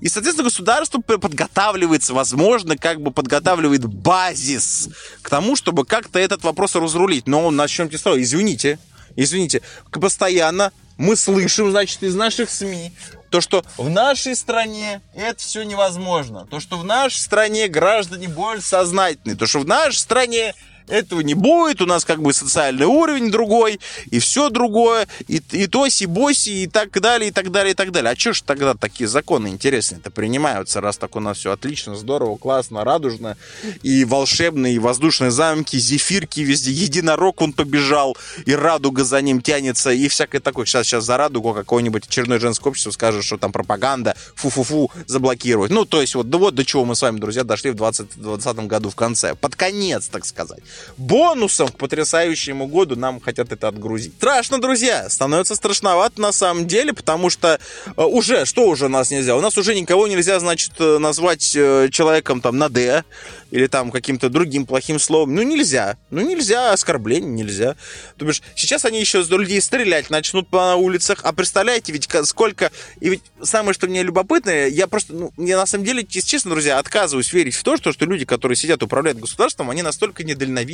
И, 0.00 0.08
соответственно, 0.08 0.48
государство 0.48 1.00
подготавливается, 1.02 2.14
возможно, 2.14 2.78
как 2.78 3.02
бы 3.02 3.10
подготавливает 3.10 3.84
базис 3.84 4.88
к 5.20 5.28
тому, 5.28 5.56
чтобы 5.56 5.84
как-то 5.84 6.18
этот 6.18 6.42
вопрос 6.42 6.74
разрулить. 6.74 7.26
Но 7.26 7.50
начнем 7.50 7.92
с 7.92 8.00
того, 8.00 8.18
извините, 8.18 8.78
извините, 9.22 9.62
постоянно 9.90 10.72
мы 10.96 11.16
слышим, 11.16 11.70
значит, 11.70 12.02
из 12.02 12.14
наших 12.14 12.50
СМИ, 12.50 12.92
то, 13.30 13.40
что 13.40 13.64
в 13.78 13.88
нашей 13.88 14.36
стране 14.36 15.00
это 15.14 15.38
все 15.38 15.62
невозможно, 15.62 16.46
то, 16.50 16.60
что 16.60 16.76
в 16.76 16.84
нашей 16.84 17.18
стране 17.18 17.68
граждане 17.68 18.28
более 18.28 18.62
сознательны, 18.62 19.36
то, 19.36 19.46
что 19.46 19.60
в 19.60 19.66
нашей 19.66 19.98
стране 19.98 20.54
Этого 20.90 21.20
не 21.20 21.34
будет, 21.34 21.80
у 21.80 21.86
нас 21.86 22.04
как 22.04 22.20
бы 22.20 22.32
социальный 22.32 22.86
уровень 22.86 23.30
другой, 23.30 23.80
и 24.10 24.18
все 24.18 24.50
другое, 24.50 25.08
и, 25.28 25.40
и 25.52 25.66
тоси, 25.66 26.04
боси, 26.04 26.64
и 26.64 26.66
так 26.66 27.00
далее, 27.00 27.30
и 27.30 27.32
так 27.32 27.50
далее, 27.50 27.72
и 27.72 27.74
так 27.74 27.92
далее. 27.92 28.12
А 28.12 28.18
что 28.18 28.32
ж 28.32 28.42
тогда 28.42 28.74
такие 28.74 29.08
законы 29.08 29.48
интересные-то 29.48 30.10
принимаются, 30.10 30.80
раз 30.80 30.98
так 30.98 31.16
у 31.16 31.20
нас 31.20 31.38
все 31.38 31.52
отлично, 31.52 31.94
здорово, 31.94 32.36
классно, 32.36 32.84
радужно, 32.84 33.36
и 33.82 34.04
волшебные, 34.04 34.74
и 34.74 34.78
воздушные 34.78 35.30
замки, 35.30 35.76
зефирки 35.76 36.40
везде, 36.40 36.72
единорог 36.72 37.40
он 37.40 37.52
побежал, 37.52 38.16
и 38.44 38.54
радуга 38.54 39.04
за 39.04 39.20
ним 39.20 39.40
тянется, 39.40 39.90
и 39.90 40.08
всякое 40.08 40.40
такое. 40.40 40.66
Сейчас, 40.66 40.86
сейчас 40.86 41.04
за 41.04 41.16
радугу 41.16 41.54
какое-нибудь 41.54 42.06
очередное 42.06 42.38
женское 42.40 42.70
общество 42.70 42.90
скажет, 42.90 43.24
что 43.24 43.38
там 43.38 43.52
пропаганда, 43.52 44.16
фу-фу-фу, 44.34 44.90
заблокировать. 45.06 45.70
Ну, 45.70 45.84
то 45.84 46.00
есть 46.00 46.14
вот, 46.14 46.30
да 46.30 46.38
вот 46.38 46.54
до 46.54 46.64
чего 46.64 46.84
мы 46.84 46.94
с 46.94 47.02
вами, 47.02 47.18
друзья, 47.18 47.44
дошли 47.44 47.70
в 47.70 47.76
2020 47.76 48.56
году 48.66 48.90
в 48.90 48.96
конце. 48.96 49.34
Под 49.34 49.56
конец, 49.56 50.08
так 50.08 50.24
сказать. 50.24 50.60
Бонусом 50.96 51.68
к 51.68 51.78
потрясающему 51.78 52.66
году 52.66 52.96
нам 52.96 53.20
хотят 53.20 53.52
это 53.52 53.68
отгрузить. 53.68 54.14
Страшно, 54.14 54.60
друзья, 54.60 55.08
становится 55.08 55.54
страшновато 55.54 56.20
на 56.20 56.32
самом 56.32 56.66
деле, 56.66 56.92
потому 56.92 57.30
что 57.30 57.58
э, 57.96 58.02
уже, 58.02 58.44
что 58.44 58.68
уже 58.68 58.88
нас 58.88 59.10
нельзя? 59.10 59.36
У 59.36 59.40
нас 59.40 59.56
уже 59.58 59.74
никого 59.74 60.06
нельзя, 60.06 60.38
значит, 60.40 60.72
э, 60.78 60.98
назвать 60.98 61.54
э, 61.56 61.88
человеком 61.90 62.40
там 62.40 62.58
на 62.58 62.68
«Д», 62.68 63.04
или 63.50 63.66
там 63.66 63.90
каким-то 63.90 64.28
другим 64.28 64.66
плохим 64.66 64.98
словом. 64.98 65.34
Ну, 65.34 65.42
нельзя. 65.42 65.96
Ну, 66.10 66.20
нельзя, 66.20 66.72
оскорбление 66.72 67.30
нельзя. 67.30 67.76
То 68.16 68.24
бишь, 68.24 68.42
сейчас 68.54 68.84
они 68.84 69.00
еще 69.00 69.22
с 69.24 69.28
людей 69.28 69.60
стрелять 69.60 70.10
начнут 70.10 70.48
по 70.48 70.74
улицах. 70.76 71.20
А 71.24 71.32
представляете, 71.32 71.92
ведь 71.92 72.08
сколько... 72.24 72.70
И 73.00 73.08
ведь 73.08 73.22
самое, 73.42 73.74
что 73.74 73.86
мне 73.86 74.02
любопытное, 74.02 74.68
я 74.68 74.86
просто, 74.86 75.12
ну, 75.12 75.32
я 75.36 75.56
на 75.56 75.66
самом 75.66 75.84
деле, 75.84 76.04
честно, 76.04 76.52
друзья, 76.52 76.78
отказываюсь 76.78 77.32
верить 77.32 77.54
в 77.54 77.62
то, 77.64 77.76
что, 77.76 77.92
что 77.92 78.04
люди, 78.06 78.24
которые 78.24 78.56
сидят, 78.56 78.82
управляют 78.82 79.18
государством, 79.18 79.70
они 79.70 79.82
настолько 79.82 80.22
недальновидны. 80.22 80.69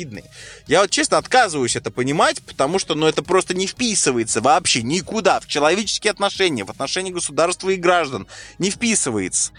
Я 0.67 0.81
вот 0.81 0.89
честно 0.89 1.17
отказываюсь 1.17 1.75
это 1.75 1.91
понимать, 1.91 2.41
потому 2.43 2.79
что, 2.79 2.95
ну, 2.95 3.07
это 3.07 3.23
просто 3.23 3.53
не 3.53 3.67
вписывается 3.67 4.41
вообще 4.41 4.81
никуда 4.81 5.39
в 5.39 5.47
человеческие 5.47 6.11
отношения, 6.11 6.63
в 6.63 6.69
отношения 6.69 7.11
государства 7.11 7.69
и 7.69 7.75
граждан. 7.75 8.27
Не 8.59 8.69
вписывается 8.69 9.51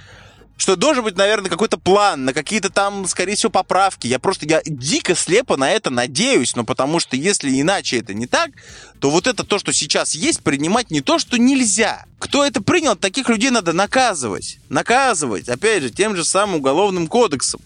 что 0.59 0.75
должен 0.75 1.05
быть, 1.05 1.17
наверное, 1.17 1.49
какой-то 1.49 1.79
план 1.79 2.25
на 2.25 2.35
какие-то 2.35 2.69
там, 2.69 3.07
скорее 3.07 3.37
всего, 3.37 3.51
поправки. 3.51 4.09
Я 4.09 4.19
просто, 4.19 4.45
я 4.45 4.61
дико 4.67 5.15
слепо 5.15 5.57
на 5.57 5.71
это 5.71 5.89
надеюсь, 5.89 6.57
но 6.57 6.65
потому 6.65 6.99
что 6.99 7.17
если 7.17 7.61
иначе 7.61 8.01
это 8.01 8.13
не 8.13 8.27
так, 8.27 8.51
то 8.99 9.09
вот 9.11 9.29
это 9.29 9.45
то, 9.45 9.61
что 9.61 9.73
сейчас 9.73 10.17
есть, 10.17 10.43
принимать 10.43 10.91
не 10.91 11.01
то, 11.01 11.21
что 11.21 11.39
нельзя. 11.39 12.05
Кто 12.19 12.45
это 12.45 12.61
принял, 12.61 12.97
таких 12.97 13.29
людей 13.29 13.51
надо 13.51 13.73
наказывать. 13.73 14.59
Наказывать, 14.69 15.49
опять 15.49 15.85
же, 15.85 15.91
тем 15.91 16.17
же 16.17 16.25
самым 16.25 16.57
уголовным 16.57 17.07
кодексом. 17.07 17.61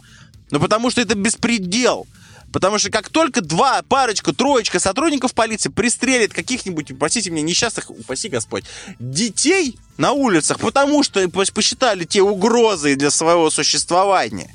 Ну, 0.51 0.61
потому 0.61 0.91
что 0.91 1.01
это 1.01 1.15
беспредел. 1.15 2.07
Потому 2.53 2.79
что 2.79 2.91
как 2.91 3.09
только 3.09 3.41
два, 3.41 3.83
парочка, 3.83 4.33
троечка 4.33 4.79
сотрудников 4.79 5.35
полиции 5.35 5.71
пристрелят 5.71 6.33
каких-нибудь, 6.33 6.93
простите 6.99 7.31
меня, 7.31 7.43
несчастных, 7.43 7.91
упаси 7.91 8.29
Господь, 8.29 8.65
детей 8.99 9.79
на 9.97 10.13
улицах, 10.13 10.61
потому 10.61 11.03
что 11.03 11.27
посчитали 11.29 12.05
те 12.05 12.21
угрозы 12.23 12.95
для 12.97 13.11
своего 13.11 13.51
существования, 13.51 14.55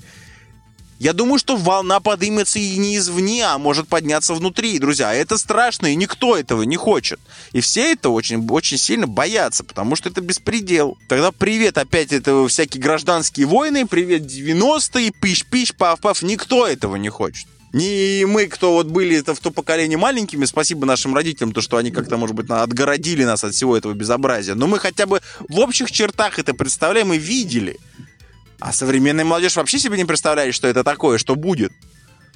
я 0.99 1.13
думаю, 1.13 1.38
что 1.38 1.57
волна 1.57 1.99
поднимется 1.99 2.57
и 2.57 2.75
не 2.77 2.97
извне, 2.97 3.45
а 3.45 3.60
может 3.60 3.88
подняться 3.88 4.33
внутри, 4.33 4.79
друзья. 4.79 5.13
Это 5.13 5.38
страшно, 5.38 5.88
и 5.88 5.95
никто 5.95 6.36
этого 6.36 6.63
не 6.63 6.75
хочет. 6.75 7.19
И 7.51 7.62
все 7.62 7.91
это 7.91 8.10
очень, 8.10 8.47
очень 8.49 8.79
сильно 8.79 9.05
боятся, 9.05 9.63
потому 9.63 9.95
что 9.95 10.10
это 10.10 10.21
беспредел. 10.21 10.97
Тогда 11.07 11.31
привет 11.31 11.77
опять 11.77 12.12
это 12.12 12.47
всякие 12.47 12.81
гражданские 12.81 13.45
войны, 13.45 13.86
привет 13.86 14.23
90-е, 14.23 15.12
пищ-пищ, 15.12 15.75
пав-пав. 15.75 16.23
Никто 16.23 16.65
этого 16.65 16.95
не 16.95 17.10
хочет. 17.10 17.47
Не 17.77 18.25
мы, 18.25 18.47
кто 18.47 18.73
вот 18.73 18.87
были 18.87 19.17
это 19.17 19.35
в 19.35 19.39
то 19.39 19.51
поколение 19.51 19.99
маленькими, 19.99 20.45
спасибо 20.45 20.87
нашим 20.87 21.13
родителям, 21.13 21.51
то, 21.51 21.61
что 21.61 21.77
они 21.77 21.91
как-то, 21.91 22.17
может 22.17 22.35
быть, 22.35 22.49
отгородили 22.49 23.23
нас 23.23 23.43
от 23.43 23.53
всего 23.53 23.77
этого 23.77 23.93
безобразия. 23.93 24.55
Но 24.55 24.65
мы 24.65 24.79
хотя 24.79 25.05
бы 25.05 25.21
в 25.47 25.59
общих 25.59 25.91
чертах 25.91 26.39
это 26.39 26.55
представляем 26.55 27.13
и 27.13 27.19
видели. 27.19 27.77
А 28.59 28.73
современная 28.73 29.25
молодежь 29.25 29.55
вообще 29.55 29.77
себе 29.77 29.95
не 29.97 30.05
представляет, 30.05 30.55
что 30.55 30.67
это 30.67 30.83
такое, 30.83 31.19
что 31.19 31.35
будет. 31.35 31.71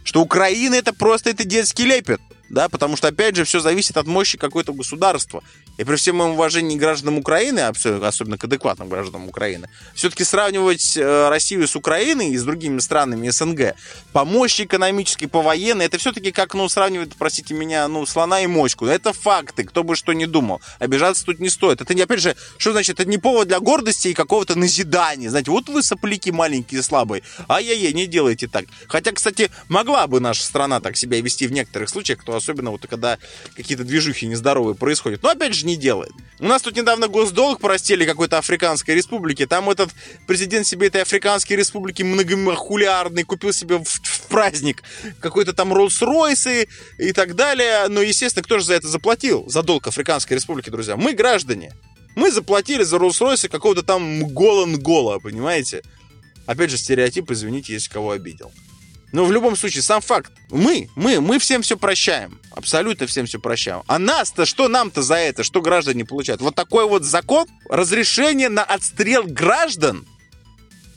Что 0.04 0.21
Украина 0.21 0.75
это 0.75 0.93
просто 0.93 1.32
это 1.32 1.43
детский 1.43 1.86
лепет 1.86 2.21
да, 2.52 2.68
потому 2.68 2.98
что, 2.98 3.08
опять 3.08 3.36
же, 3.36 3.46
все 3.46 3.62
зависит 3.62 3.96
от 3.98 4.08
мощи 4.08 4.38
какого-то 4.38 4.74
государства. 4.74 5.42
И 5.78 5.84
при 5.86 5.96
всем 5.96 6.18
моем 6.18 6.32
уважении 6.32 6.78
гражданам 6.78 7.18
Украины, 7.18 7.62
особенно 7.62 8.38
к 8.38 8.44
адекватным 8.44 8.90
гражданам 8.90 9.30
Украины, 9.30 9.70
все-таки 9.96 10.26
сравнивать 10.26 10.98
э, 10.98 11.30
Россию 11.30 11.68
с 11.68 11.76
Украиной 11.78 12.32
и 12.32 12.38
с 12.38 12.44
другими 12.44 12.80
странами 12.80 13.30
СНГ 13.30 13.76
по 14.12 14.26
мощи 14.26 14.64
экономической, 14.64 15.28
по 15.28 15.42
военной, 15.42 15.86
это 15.86 15.98
все-таки 15.98 16.32
как, 16.32 16.54
ну, 16.54 16.68
сравнивать, 16.68 17.16
простите 17.18 17.54
меня, 17.54 17.88
ну, 17.88 18.06
слона 18.06 18.42
и 18.42 18.48
мочку. 18.48 18.86
Это 18.86 19.14
факты, 19.14 19.64
кто 19.64 19.84
бы 19.84 19.96
что 19.96 20.12
ни 20.12 20.26
думал. 20.26 20.62
Обижаться 20.80 21.26
тут 21.26 21.40
не 21.40 21.50
стоит. 21.50 21.80
Это, 21.80 21.94
не, 21.94 22.02
опять 22.02 22.20
же, 22.20 22.36
что 22.58 22.74
значит, 22.74 23.00
это 23.00 23.10
не 23.10 23.18
повод 23.18 23.48
для 23.48 23.62
гордости 23.62 24.10
и 24.10 24.14
какого-то 24.14 24.56
назидания. 24.60 25.30
Знаете, 25.30 25.52
вот 25.52 25.70
вы 25.70 25.84
сопляки 25.84 26.32
маленькие, 26.32 26.84
слабые. 26.84 27.24
Ай-яй-яй, 27.48 27.94
не 27.94 28.08
делайте 28.08 28.48
так. 28.48 28.66
Хотя, 28.88 29.14
кстати, 29.14 29.50
могла 29.70 30.06
бы 30.08 30.20
наша 30.20 30.44
страна 30.44 30.82
так 30.82 30.98
себя 30.98 31.22
вести 31.22 31.48
в 31.48 31.54
некоторых 31.54 31.90
случаях, 31.90 32.20
кто 32.20 32.40
особенно 32.41 32.71
вот 32.71 32.86
когда 32.88 33.17
какие-то 33.56 33.84
движухи 33.84 34.27
нездоровые 34.27 34.75
происходят. 34.75 35.23
Но 35.23 35.30
опять 35.30 35.54
же 35.54 35.65
не 35.65 35.77
делает. 35.77 36.12
У 36.39 36.45
нас 36.45 36.62
тут 36.62 36.75
недавно 36.75 37.08
госдолг 37.08 37.60
простили 37.60 38.06
какой-то 38.06 38.38
Африканской 38.38 38.95
республики. 38.95 39.45
Там 39.45 39.69
этот 39.69 39.91
президент 40.27 40.67
себе 40.67 40.88
этой 40.88 41.01
Африканской 41.04 41.56
республики 41.56 42.04
многохулиарный 42.04 43.23
купил 43.23 43.54
себе 43.54 43.77
в, 43.77 43.86
в 43.86 44.27
праздник 44.27 44.84
какой-то 45.19 45.54
там 45.54 45.73
Роллс-Ройсы 45.73 46.67
и 46.97 47.13
так 47.13 47.36
далее. 47.36 47.88
Но, 47.88 48.01
естественно, 48.01 48.43
кто 48.43 48.60
же 48.60 48.65
за 48.65 48.73
это 48.73 48.88
заплатил? 48.88 49.47
За 49.47 49.63
долг 49.63 49.88
Африканской 49.88 50.36
республики, 50.36 50.69
друзья. 50.69 50.97
Мы 50.97 51.13
граждане. 51.13 51.73
Мы 52.15 52.32
заплатили 52.32 52.84
за 52.84 52.97
Роллс-Ройсы 52.97 53.47
какого-то 53.47 53.84
там 53.84 54.27
Голан-Гола, 54.27 55.19
понимаете? 55.19 55.82
Опять 56.45 56.71
же, 56.71 56.77
стереотип, 56.77 57.32
извините, 57.32 57.73
если 57.73 57.89
кого 57.89 58.12
обидел. 58.12 58.51
Но 59.12 59.26
в 59.26 59.32
любом 59.32 59.56
случае, 59.56 59.84
сам 59.84 60.02
факт. 60.02 60.32
Мы, 60.50 60.89
мы, 60.95 61.19
мы 61.19 61.38
всем 61.39 61.62
все 61.62 61.78
прощаем. 61.78 62.39
Абсолютно 62.52 63.08
всем 63.08 63.26
все 63.26 63.39
прощаем. 63.39 63.84
А 63.88 64.00
нас-то, 64.00 64.45
что 64.45 64.67
нам-то 64.67 65.02
за 65.02 65.15
это? 65.15 65.43
Что 65.43 65.62
граждане 65.62 66.06
получают? 66.06 66.41
Вот 66.41 66.56
такой 66.56 66.88
вот 66.88 67.04
закон, 67.04 67.47
разрешение 67.69 68.50
на 68.50 68.63
отстрел 68.63 69.24
граждан, 69.26 70.06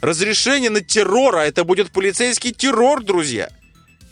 разрешение 0.00 0.70
на 0.70 0.80
террор, 0.80 1.36
а 1.36 1.44
это 1.44 1.64
будет 1.64 1.90
полицейский 1.90 2.52
террор, 2.52 3.02
друзья. 3.02 3.50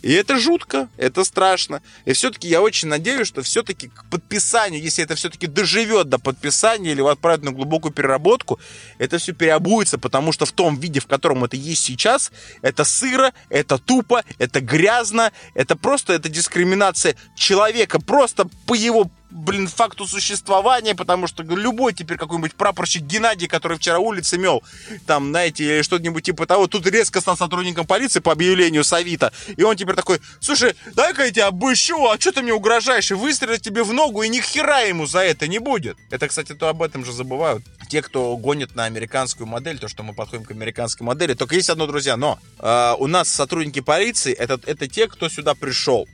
И 0.03 0.11
это 0.11 0.37
жутко, 0.37 0.89
это 0.97 1.23
страшно. 1.23 1.81
И 2.03 2.11
все-таки 2.11 2.49
я 2.49 2.61
очень 2.61 2.89
надеюсь, 2.89 3.25
что 3.25 3.41
все-таки 3.41 3.87
к 3.87 4.03
подписанию, 4.11 4.81
если 4.81 5.01
это 5.01 5.15
все-таки 5.15 5.47
доживет 5.47 6.09
до 6.09 6.19
подписания 6.19 6.91
или 6.91 7.01
отправят 7.01 7.41
на 7.43 7.51
глубокую 7.53 7.93
переработку, 7.93 8.59
это 8.97 9.17
все 9.17 9.31
переобуется, 9.31 9.97
потому 9.97 10.33
что 10.33 10.45
в 10.45 10.51
том 10.51 10.77
виде, 10.77 10.99
в 10.99 11.07
котором 11.07 11.45
это 11.45 11.55
есть 11.55 11.85
сейчас, 11.85 12.33
это 12.61 12.83
сыро, 12.83 13.31
это 13.47 13.77
тупо, 13.77 14.25
это 14.39 14.59
грязно, 14.59 15.31
это 15.55 15.77
просто 15.77 16.11
это 16.11 16.27
дискриминация 16.27 17.15
человека 17.37 18.01
просто 18.01 18.49
по 18.67 18.73
его 18.73 19.09
блин, 19.33 19.67
факту 19.67 20.07
существования, 20.07 20.95
потому 20.95 21.27
что 21.27 21.43
любой 21.43 21.93
теперь 21.93 22.17
какой-нибудь 22.17 22.53
прапорщик 22.55 23.03
Геннадий, 23.03 23.47
который 23.47 23.77
вчера 23.77 23.99
улицы 23.99 24.37
мел, 24.37 24.63
там, 25.05 25.29
знаете, 25.29 25.63
или 25.63 25.81
что-нибудь 25.81 26.23
типа 26.23 26.45
того, 26.45 26.67
тут 26.67 26.85
резко 26.87 27.19
стал 27.19 27.35
сотрудником 27.35 27.85
полиции 27.85 28.19
по 28.19 28.31
объявлению 28.31 28.83
Савита, 28.83 29.33
и 29.57 29.63
он 29.63 29.75
теперь 29.75 29.95
такой, 29.95 30.21
слушай, 30.39 30.75
дай-ка 30.93 31.25
я 31.25 31.31
тебя 31.31 31.47
обыщу, 31.47 32.07
а 32.07 32.19
что 32.19 32.31
ты 32.31 32.41
мне 32.41 32.53
угрожаешь, 32.53 33.11
и 33.11 33.15
выстрелят 33.15 33.61
тебе 33.61 33.83
в 33.83 33.91
ногу, 33.91 34.23
и 34.23 34.29
ни 34.29 34.39
хера 34.39 34.81
ему 34.81 35.05
за 35.05 35.19
это 35.19 35.47
не 35.47 35.59
будет. 35.59 35.97
Это, 36.09 36.27
кстати, 36.27 36.53
то 36.53 36.69
об 36.69 36.81
этом 36.81 37.03
же 37.03 37.11
забывают. 37.11 37.63
Те, 37.89 38.01
кто 38.01 38.35
гонит 38.37 38.75
на 38.75 38.85
американскую 38.85 39.47
модель, 39.47 39.79
то, 39.79 39.87
что 39.87 40.03
мы 40.03 40.13
подходим 40.13 40.45
к 40.45 40.51
американской 40.51 41.05
модели, 41.05 41.33
только 41.33 41.55
есть 41.55 41.69
одно, 41.69 41.87
друзья, 41.87 42.17
но 42.17 42.39
э, 42.59 42.93
у 42.99 43.07
нас 43.07 43.29
сотрудники 43.29 43.81
полиции, 43.81 44.33
это, 44.33 44.59
это 44.65 44.87
те, 44.87 45.07
кто 45.07 45.29
сюда 45.29 45.55
пришел. 45.55 46.07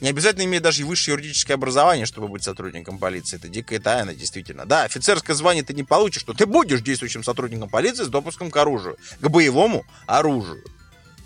Не 0.00 0.10
обязательно 0.10 0.44
иметь 0.44 0.62
даже 0.62 0.84
высшее 0.84 1.16
юридическое 1.16 1.56
образование, 1.56 2.06
чтобы 2.06 2.28
быть 2.28 2.44
сотрудником 2.44 2.98
полиции. 2.98 3.36
Это 3.36 3.48
дикая 3.48 3.80
тайна, 3.80 4.14
действительно. 4.14 4.64
Да, 4.64 4.84
офицерское 4.84 5.34
звание 5.34 5.64
ты 5.64 5.74
не 5.74 5.82
получишь, 5.82 6.24
но 6.26 6.34
ты 6.34 6.46
будешь 6.46 6.82
действующим 6.82 7.24
сотрудником 7.24 7.68
полиции 7.68 8.04
с 8.04 8.08
допуском 8.08 8.50
к 8.50 8.56
оружию, 8.56 8.96
к 9.20 9.28
боевому 9.28 9.84
оружию. 10.06 10.62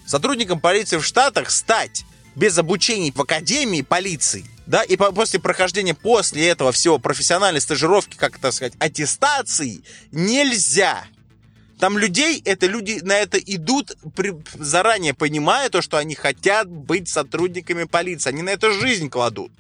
Сотрудником 0.07 0.59
полиции 0.61 0.97
в 0.97 1.05
Штатах 1.05 1.51
стать 1.51 2.05
без 2.35 2.57
обучения 2.57 3.13
в 3.13 3.21
академии 3.21 3.83
полиции, 3.83 4.47
да, 4.67 4.83
и 4.83 4.97
по 4.97 5.13
после 5.13 5.39
прохождения 5.39 5.95
после 5.95 6.49
этого 6.49 6.73
всего 6.73 6.99
профессиональной 6.99 7.61
стажировки, 7.61 8.17
как 8.17 8.39
так 8.39 8.55
сказать, 8.55 8.73
аттестации, 8.79 9.83
нельзя. 10.13 11.05
Там 11.83 11.99
людей, 11.99 12.41
это 12.45 12.67
люди 12.67 13.01
на 13.03 13.19
это 13.19 13.39
идут, 13.39 13.97
при, 14.15 14.33
заранее 14.55 15.15
понимая 15.15 15.69
то, 15.69 15.83
что 15.83 15.97
они 15.99 16.15
хотят 16.15 16.69
быть 16.69 17.09
сотрудниками 17.09 17.83
полиции. 17.83 18.29
Они 18.29 18.43
на 18.43 18.51
это 18.51 18.71
жизнь 18.71 19.11
кладут. 19.11 19.51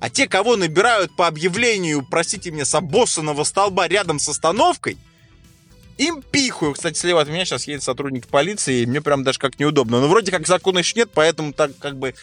А 0.00 0.08
те, 0.08 0.26
кого 0.26 0.56
набирают 0.56 1.14
по 1.14 1.26
объявлению, 1.26 2.06
простите 2.10 2.50
меня, 2.50 2.64
с 2.64 2.74
обоссанного 2.74 3.44
столба 3.44 3.86
рядом 3.86 4.18
с 4.18 4.30
остановкой, 4.30 4.96
им 5.98 6.22
пихую. 6.22 6.72
Кстати, 6.72 6.96
слева 6.96 7.20
от 7.20 7.28
меня 7.28 7.44
сейчас 7.44 7.68
едет 7.68 7.82
сотрудник 7.82 8.28
полиции, 8.28 8.80
и 8.80 8.86
мне 8.86 9.02
прям 9.02 9.22
даже 9.22 9.38
как 9.38 9.60
неудобно. 9.60 10.00
Но 10.00 10.08
вроде 10.08 10.30
как 10.30 10.46
закона 10.46 10.78
еще 10.78 11.00
нет, 11.00 11.10
поэтому 11.12 11.52
так 11.52 11.76
как 11.78 11.98
бы... 11.98 12.14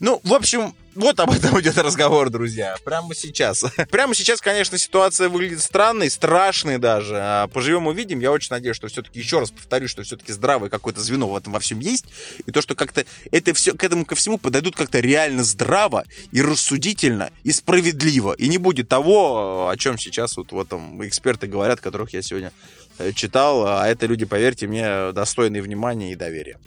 Ну, 0.00 0.18
в 0.24 0.32
общем, 0.32 0.74
вот 0.94 1.18
об 1.20 1.30
этом 1.30 1.58
идет 1.60 1.78
разговор, 1.78 2.28
друзья. 2.28 2.76
Прямо 2.84 3.14
сейчас. 3.14 3.64
Прямо 3.90 4.14
сейчас, 4.14 4.40
конечно, 4.40 4.76
ситуация 4.76 5.28
выглядит 5.28 5.60
странной, 5.60 6.10
страшной 6.10 6.78
даже. 6.78 7.18
А 7.18 7.46
поживем 7.48 7.86
увидим. 7.86 8.20
Я 8.20 8.30
очень 8.30 8.48
надеюсь, 8.50 8.76
что 8.76 8.88
все-таки, 8.88 9.18
еще 9.18 9.40
раз 9.40 9.50
повторю, 9.50 9.88
что 9.88 10.02
все-таки 10.02 10.32
здравое 10.32 10.68
какое-то 10.68 11.00
звено 11.00 11.28
в 11.28 11.36
этом 11.36 11.52
во 11.52 11.60
всем 11.60 11.80
есть. 11.80 12.06
И 12.44 12.52
то, 12.52 12.60
что 12.60 12.74
как-то 12.74 13.06
это 13.30 13.54
все, 13.54 13.72
к 13.72 13.82
этому 13.82 14.04
ко 14.04 14.14
всему 14.14 14.36
подойдут 14.36 14.76
как-то 14.76 15.00
реально 15.00 15.44
здраво 15.44 16.04
и 16.30 16.42
рассудительно 16.42 17.30
и 17.42 17.52
справедливо. 17.52 18.32
И 18.32 18.48
не 18.48 18.58
будет 18.58 18.88
того, 18.88 19.68
о 19.70 19.76
чем 19.76 19.98
сейчас 19.98 20.36
вот 20.36 20.52
в 20.52 20.60
этом 20.60 21.06
эксперты 21.06 21.46
говорят, 21.46 21.80
которых 21.80 22.12
я 22.12 22.20
сегодня 22.20 22.52
э, 22.98 23.12
читал. 23.12 23.66
А 23.66 23.88
это 23.88 24.06
люди, 24.06 24.26
поверьте 24.26 24.66
мне, 24.66 25.12
достойные 25.12 25.62
внимания 25.62 26.12
и 26.12 26.16
доверия. 26.16 26.58